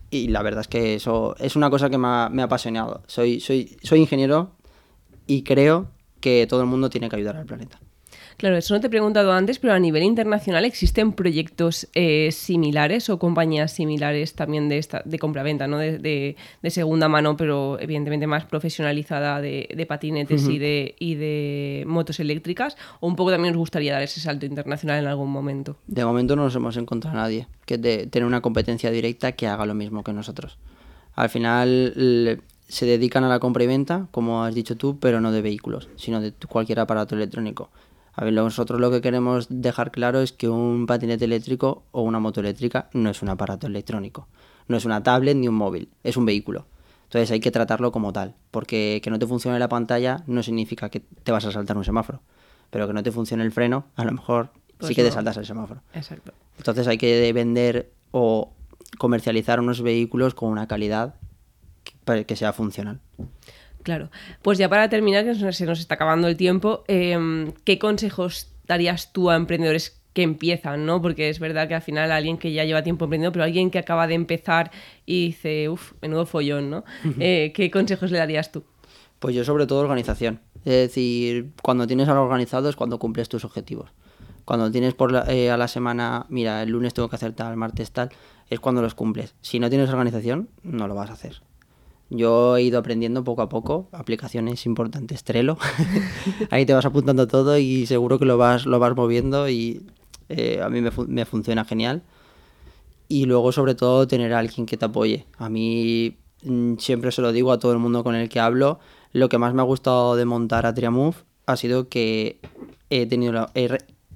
Y 0.10 0.28
la 0.28 0.41
verdad 0.43 0.62
es 0.62 0.67
que 0.67 0.95
eso 0.95 1.36
es 1.39 1.56
una 1.56 1.69
cosa 1.69 1.89
que 1.89 1.97
me 1.97 2.08
ha, 2.08 2.30
me 2.30 2.41
ha 2.41 2.45
apasionado. 2.45 3.02
Soy, 3.08 3.39
soy, 3.39 3.78
soy 3.82 4.00
ingeniero 4.00 4.52
y 5.26 5.43
creo 5.43 5.89
que 6.19 6.45
todo 6.47 6.62
el 6.62 6.67
mundo 6.67 6.89
tiene 6.89 7.08
que 7.08 7.15
ayudar 7.15 7.38
al 7.38 7.45
planeta. 7.45 7.80
Claro, 8.41 8.58
eso 8.58 8.73
no 8.73 8.82
te 8.82 8.88
he 8.88 8.89
preguntado 8.89 9.32
antes, 9.34 9.60
pero 9.60 9.73
a 9.73 9.77
nivel 9.77 10.01
internacional 10.01 10.65
existen 10.65 11.13
proyectos 11.13 11.88
eh, 11.93 12.32
similares 12.32 13.08
o 13.12 13.19
compañías 13.19 13.71
similares 13.71 14.34
también 14.34 14.67
de 14.67 14.80
esta, 14.80 15.04
de 15.06 15.19
compraventa, 15.19 15.67
¿no? 15.67 15.77
De, 15.77 15.99
de, 15.99 16.36
de 16.63 16.69
segunda 16.71 17.08
mano, 17.08 17.38
pero 17.38 17.80
evidentemente 17.80 18.25
más 18.25 18.45
profesionalizada 18.45 19.41
de, 19.41 19.69
de 19.77 19.86
patinetes 19.86 20.47
y, 20.56 20.58
de, 20.58 20.95
y 20.97 21.13
de 21.13 21.84
motos 21.86 22.19
eléctricas. 22.19 22.77
O 22.99 23.08
un 23.08 23.15
poco 23.15 23.30
también 23.30 23.54
os 23.54 23.60
gustaría 23.60 23.93
dar 23.93 24.01
ese 24.01 24.19
salto 24.19 24.47
internacional 24.47 24.97
en 24.97 25.06
algún 25.06 25.30
momento. 25.30 25.77
De 25.86 26.04
momento 26.04 26.36
no 26.36 26.41
nos 26.45 26.56
hemos 26.56 26.75
encontrado 26.77 27.15
a 27.15 27.21
nadie 27.21 27.45
que 27.67 27.77
de 27.77 28.08
tener 28.08 28.25
una 28.25 28.41
competencia 28.41 28.89
directa 28.89 29.34
que 29.34 29.45
haga 29.45 29.67
lo 29.67 29.75
mismo 29.75 30.04
que 30.04 30.13
nosotros. 30.13 30.58
Al 31.13 31.30
final 31.30 31.93
le- 31.95 32.39
se 32.67 32.88
dedican 32.88 33.23
a 33.23 33.30
la 33.30 33.38
compra 33.38 33.63
y 33.65 33.67
venta, 33.67 34.08
como 34.10 34.43
has 34.43 34.56
dicho 34.56 34.77
tú, 34.77 34.97
pero 34.99 35.21
no 35.21 35.32
de 35.32 35.43
vehículos, 35.43 35.89
sino 35.95 36.21
de 36.21 36.32
cualquier 36.49 36.80
aparato 36.80 37.13
electrónico. 37.13 37.69
A 38.13 38.26
ver, 38.26 38.34
nosotros 38.34 38.80
lo 38.80 38.91
que 38.91 39.02
queremos 39.02 39.47
dejar 39.50 39.91
claro 39.91 40.21
es 40.21 40.34
que 40.34 40.50
un 40.50 40.86
patinete 40.86 41.26
eléctrico 41.26 41.84
o 41.91 42.02
una 42.02 42.19
moto 42.19 42.41
eléctrica 42.41 42.89
no 42.93 43.10
es 43.10 43.21
un 43.21 43.30
aparato 43.30 43.67
electrónico, 43.67 44.28
no 44.67 44.78
es 44.78 44.86
una 44.86 45.02
tablet 45.02 45.38
ni 45.38 45.47
un 45.47 45.56
móvil, 45.56 45.89
es 46.04 46.17
un 46.17 46.26
vehículo. 46.26 46.65
Entonces 47.04 47.32
hay 47.32 47.39
que 47.39 47.52
tratarlo 47.52 47.91
como 47.91 48.13
tal, 48.13 48.36
porque 48.52 49.02
que 49.04 49.10
no 49.10 49.19
te 49.19 49.28
funcione 49.28 49.60
la 49.60 49.69
pantalla 49.69 50.24
no 50.28 50.43
significa 50.43 50.89
que 50.89 51.00
te 51.00 51.32
vas 51.32 51.45
a 51.45 51.52
saltar 51.52 51.78
un 51.78 51.84
semáforo, 51.84 52.21
pero 52.69 52.88
que 52.88 52.93
no 52.93 53.04
te 53.04 53.12
funcione 53.12 53.43
el 53.43 53.52
freno, 53.52 53.86
a 53.95 54.06
lo 54.06 54.12
mejor 54.12 54.52
Pues 54.78 54.89
sí 54.89 54.95
que 54.95 55.04
te 55.04 55.12
saltas 55.12 55.38
el 55.38 55.45
semáforo. 55.45 55.82
Exacto. 55.93 56.34
Entonces 56.58 56.88
hay 56.88 56.97
que 56.97 57.32
vender 57.34 57.91
o 58.12 58.54
comercializar 58.97 59.60
unos 59.60 59.82
vehículos 59.82 60.36
con 60.36 60.50
una 60.50 60.67
calidad 60.67 61.15
que 62.28 62.36
sea 62.36 62.52
funcional. 62.54 63.00
Claro. 63.84 64.10
Pues 64.41 64.58
ya 64.58 64.70
para 64.70 64.89
terminar, 64.89 65.26
que 65.26 65.36
se 65.54 65.65
nos 65.65 65.80
está 65.80 65.96
acabando 65.96 66.28
el 66.28 66.38
tiempo, 66.38 66.84
eh, 66.88 67.52
¿qué 67.63 67.80
consejos 67.80 68.48
darías 68.67 69.12
tú 69.12 69.30
a 69.30 69.36
emprendedores 69.36 70.00
que 70.13 70.24
empiezan, 70.24 70.86
¿no? 70.86 71.02
Porque 71.02 71.30
es 71.30 71.39
verdad 71.39 71.67
que 71.67 71.76
al 71.76 71.82
final 71.82 72.12
alguien 72.12 72.38
que 72.38 72.52
ya 72.52 72.65
lleva 72.65 72.84
tiempo 72.84 73.06
emprendiendo, 73.06 73.32
pero 73.32 73.46
alguien 73.46 73.72
que 73.72 73.80
acaba 73.80 74.08
de 74.08 74.13
empezar 74.15 74.70
y 75.06 75.28
dice, 75.28 75.70
uff, 75.70 75.94
menudo 76.02 76.26
follón, 76.26 76.70
¿no? 76.70 76.84
Eh, 77.20 77.54
¿Qué 77.56 77.72
consejos 77.72 78.12
le 78.12 78.17
darías 78.17 78.52
tú? 78.52 78.63
Pues 79.20 79.36
yo 79.36 79.44
sobre 79.46 79.67
todo 79.67 79.80
organización. 79.80 80.41
Es 80.65 80.74
decir, 80.89 81.52
cuando 81.63 81.88
tienes 81.88 82.08
algo 82.10 82.24
organizado 82.24 82.70
es 82.70 82.76
cuando 82.76 83.00
cumples 83.00 83.30
tus 83.30 83.46
objetivos. 83.46 83.91
Cuando 84.46 84.70
tienes 84.72 84.94
por 84.96 85.12
la- 85.12 85.26
eh, 85.32 85.50
a 85.50 85.58
la 85.58 85.67
semana, 85.67 86.26
mira, 86.30 86.62
el 86.63 86.70
lunes 86.72 86.94
tengo 86.94 87.08
que 87.10 87.15
hacer 87.15 87.32
tal, 87.34 87.52
el 87.52 87.58
martes 87.58 87.91
tal, 87.91 88.10
es 88.50 88.60
cuando 88.60 88.82
los 88.82 88.96
cumples. 88.96 89.34
Si 89.41 89.60
no 89.60 89.70
tienes 89.70 89.89
organización, 89.89 90.50
no 90.63 90.88
lo 90.88 90.96
vas 90.96 91.10
a 91.10 91.13
hacer. 91.13 91.41
Yo 92.13 92.58
he 92.58 92.63
ido 92.63 92.78
aprendiendo 92.78 93.24
poco 93.24 93.41
a 93.41 93.47
poco, 93.47 93.88
aplicaciones 93.93 94.65
importantes, 94.65 95.24
Trello. 95.24 95.58
Ahí 96.50 96.65
te 96.65 96.74
vas 96.74 96.86
apuntando 96.86 97.26
todo 97.26 97.58
y 97.58 97.86
seguro 97.86 98.19
que 98.19 98.26
lo 98.26 98.38
vas, 98.38 98.65
lo 98.65 98.80
vas 98.80 98.93
moviendo 98.95 99.47
y 99.47 99.82
eh, 100.28 100.60
a 100.62 100.67
mí 100.69 100.82
me, 100.82 100.91
me 101.08 101.26
funciona 101.26 101.63
genial. 101.63 102.04
Y 103.08 103.26
luego, 103.26 103.52
sobre 103.54 103.76
todo, 103.76 104.08
tener 104.08 104.34
a 104.34 104.39
alguien 104.39 104.65
que 104.65 104.76
te 104.78 104.86
apoye. 104.86 105.26
A 105.38 105.47
mí 105.50 106.17
mm, 106.43 106.76
siempre 106.80 107.12
se 107.13 107.21
lo 107.21 107.32
digo 107.32 107.52
a 107.54 107.60
todo 107.60 107.71
el 107.71 107.80
mundo 107.80 108.04
con 108.04 108.15
el 108.15 108.28
que 108.28 108.39
hablo. 108.41 108.80
Lo 109.13 109.30
que 109.30 109.38
más 109.38 109.54
me 109.54 109.62
ha 109.62 109.65
gustado 109.65 110.15
de 110.17 110.26
montar 110.26 110.65
a 110.65 110.74
Triamove 110.74 111.15
ha 111.45 111.56
sido 111.56 111.88
que 111.89 112.39
he 112.89 113.06
tenido 113.06 113.32
la- 113.34 113.52
he, 113.56 113.69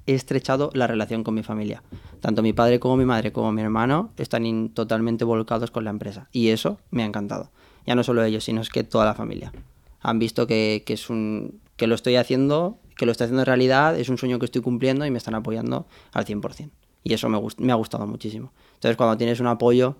he 0.06 0.14
estrechado 0.14 0.70
la 0.74 0.86
relación 0.86 1.24
con 1.24 1.34
mi 1.34 1.42
familia. 1.42 1.82
Tanto 2.20 2.42
mi 2.42 2.52
padre 2.52 2.78
como 2.78 2.96
mi 2.98 3.04
madre 3.06 3.32
como 3.32 3.52
mi 3.52 3.62
hermano 3.62 4.10
están 4.18 4.68
totalmente 4.70 5.24
volcados 5.24 5.70
con 5.70 5.84
la 5.84 5.90
empresa. 5.90 6.28
Y 6.32 6.48
eso 6.48 6.78
me 6.90 7.02
ha 7.02 7.06
encantado. 7.06 7.50
Ya 7.86 7.94
no 7.94 8.02
solo 8.02 8.24
ellos, 8.24 8.44
sino 8.44 8.60
es 8.60 8.68
que 8.68 8.84
toda 8.84 9.04
la 9.04 9.14
familia. 9.14 9.52
Han 10.00 10.18
visto 10.18 10.46
que, 10.46 10.82
que 10.86 10.94
es 10.94 11.10
un 11.10 11.60
que 11.76 11.86
lo 11.86 11.94
estoy 11.94 12.16
haciendo, 12.16 12.78
que 12.96 13.06
lo 13.06 13.12
estoy 13.12 13.26
haciendo 13.26 13.42
en 13.42 13.46
realidad, 13.46 13.98
es 13.98 14.08
un 14.08 14.18
sueño 14.18 14.38
que 14.38 14.46
estoy 14.46 14.62
cumpliendo 14.62 15.04
y 15.04 15.10
me 15.10 15.18
están 15.18 15.34
apoyando 15.34 15.86
al 16.12 16.24
100%. 16.24 16.70
Y 17.04 17.12
eso 17.12 17.28
me, 17.28 17.40
me 17.58 17.72
ha 17.72 17.76
gustado 17.76 18.06
muchísimo. 18.06 18.52
Entonces, 18.74 18.96
cuando 18.96 19.16
tienes 19.16 19.38
un 19.40 19.46
apoyo, 19.46 19.96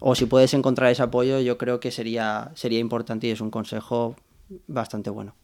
o 0.00 0.14
si 0.14 0.26
puedes 0.26 0.52
encontrar 0.54 0.90
ese 0.90 1.02
apoyo, 1.02 1.40
yo 1.40 1.56
creo 1.56 1.80
que 1.80 1.90
sería, 1.90 2.50
sería 2.54 2.80
importante 2.80 3.28
y 3.28 3.30
es 3.30 3.40
un 3.40 3.50
consejo 3.50 4.16
bastante 4.66 5.10
bueno. 5.10 5.34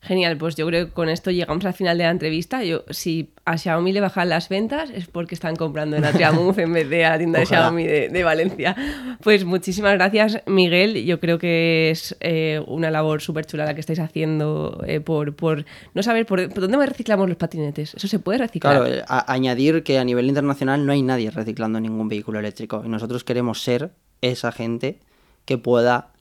Genial, 0.00 0.36
pues 0.38 0.54
yo 0.54 0.64
creo 0.68 0.86
que 0.86 0.92
con 0.92 1.08
esto 1.08 1.32
llegamos 1.32 1.64
al 1.64 1.74
final 1.74 1.98
de 1.98 2.04
la 2.04 2.10
entrevista. 2.10 2.62
Yo, 2.62 2.84
si 2.88 3.30
a 3.44 3.58
Xiaomi 3.58 3.92
le 3.92 4.00
bajan 4.00 4.28
las 4.28 4.48
ventas 4.48 4.90
es 4.90 5.08
porque 5.08 5.34
están 5.34 5.56
comprando 5.56 5.96
en 5.96 6.04
Atriamove 6.04 6.62
en 6.62 6.72
vez 6.72 6.88
de 6.88 7.04
a 7.04 7.10
la 7.10 7.18
tienda 7.18 7.40
de. 7.40 7.46
Xiaomi 7.46 7.84
de, 7.84 8.08
de 8.08 8.22
Valencia. 8.22 8.76
Pues 9.22 9.44
muchísimas 9.44 9.94
gracias, 9.94 10.40
Miguel. 10.46 11.04
Yo 11.04 11.18
creo 11.18 11.38
que 11.40 11.90
es 11.90 12.16
eh, 12.20 12.62
una 12.68 12.92
labor 12.92 13.20
súper 13.20 13.44
chula 13.46 13.64
la 13.64 13.74
que 13.74 13.80
estáis 13.80 13.98
haciendo 13.98 14.82
eh, 14.86 15.00
por, 15.00 15.34
por 15.34 15.64
no 15.94 16.02
saber 16.04 16.26
por, 16.26 16.48
por 16.48 16.68
dónde 16.68 16.86
reciclamos 16.86 17.28
los 17.28 17.36
patinetes. 17.36 17.94
¿Eso 17.94 18.06
se 18.06 18.20
puede 18.20 18.38
reciclar? 18.38 18.76
Claro, 18.76 18.94
eh, 18.94 19.02
a- 19.08 19.32
añadir 19.32 19.82
que 19.82 19.98
a 19.98 20.04
nivel 20.04 20.26
internacional 20.26 20.86
no 20.86 20.92
hay 20.92 21.02
nadie 21.02 21.32
reciclando 21.32 21.80
ningún 21.80 22.08
vehículo 22.08 22.38
eléctrico 22.38 22.82
y 22.84 22.88
nosotros 22.88 23.24
queremos 23.24 23.62
ser 23.62 23.90
esa 24.22 24.52
gente 24.52 25.00
que 25.44 25.58
pueda 25.58 26.12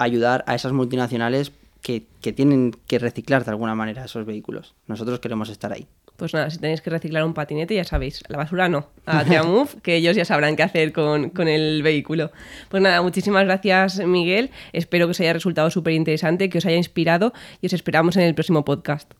ayudar 0.00 0.42
a 0.48 0.56
esas 0.56 0.72
multinacionales 0.72 1.52
que, 1.84 2.08
que 2.22 2.32
tienen 2.32 2.72
que 2.86 2.98
reciclar 2.98 3.44
de 3.44 3.50
alguna 3.50 3.74
manera 3.74 4.06
esos 4.06 4.24
vehículos. 4.24 4.74
Nosotros 4.86 5.20
queremos 5.20 5.50
estar 5.50 5.70
ahí. 5.70 5.86
Pues 6.16 6.32
nada, 6.32 6.48
si 6.48 6.56
tenéis 6.58 6.80
que 6.80 6.88
reciclar 6.88 7.24
un 7.24 7.34
patinete, 7.34 7.74
ya 7.74 7.84
sabéis, 7.84 8.22
la 8.28 8.38
basura 8.38 8.70
no, 8.70 8.88
a 9.04 9.22
Triamove, 9.24 9.82
que 9.82 9.96
ellos 9.96 10.16
ya 10.16 10.24
sabrán 10.24 10.56
qué 10.56 10.62
hacer 10.62 10.94
con, 10.94 11.28
con 11.30 11.46
el 11.46 11.82
vehículo. 11.82 12.30
Pues 12.70 12.82
nada, 12.82 13.02
muchísimas 13.02 13.44
gracias, 13.44 13.98
Miguel. 13.98 14.50
Espero 14.72 15.06
que 15.06 15.10
os 15.10 15.20
haya 15.20 15.34
resultado 15.34 15.70
súper 15.70 15.92
interesante, 15.92 16.48
que 16.48 16.56
os 16.58 16.64
haya 16.64 16.78
inspirado 16.78 17.34
y 17.60 17.66
os 17.66 17.74
esperamos 17.74 18.16
en 18.16 18.22
el 18.22 18.34
próximo 18.34 18.64
podcast. 18.64 19.12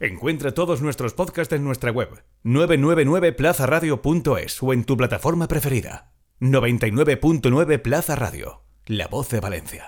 Encuentra 0.00 0.54
todos 0.54 0.80
nuestros 0.80 1.12
podcasts 1.12 1.52
en 1.52 1.62
nuestra 1.62 1.90
web 1.90 2.08
999plazaradio.es 2.44 4.62
o 4.62 4.72
en 4.72 4.84
tu 4.84 4.96
plataforma 4.96 5.46
preferida. 5.46 6.12
99.9 6.40 7.82
Plaza 7.82 8.16
Radio, 8.16 8.62
la 8.86 9.08
voz 9.08 9.28
de 9.28 9.40
Valencia. 9.40 9.84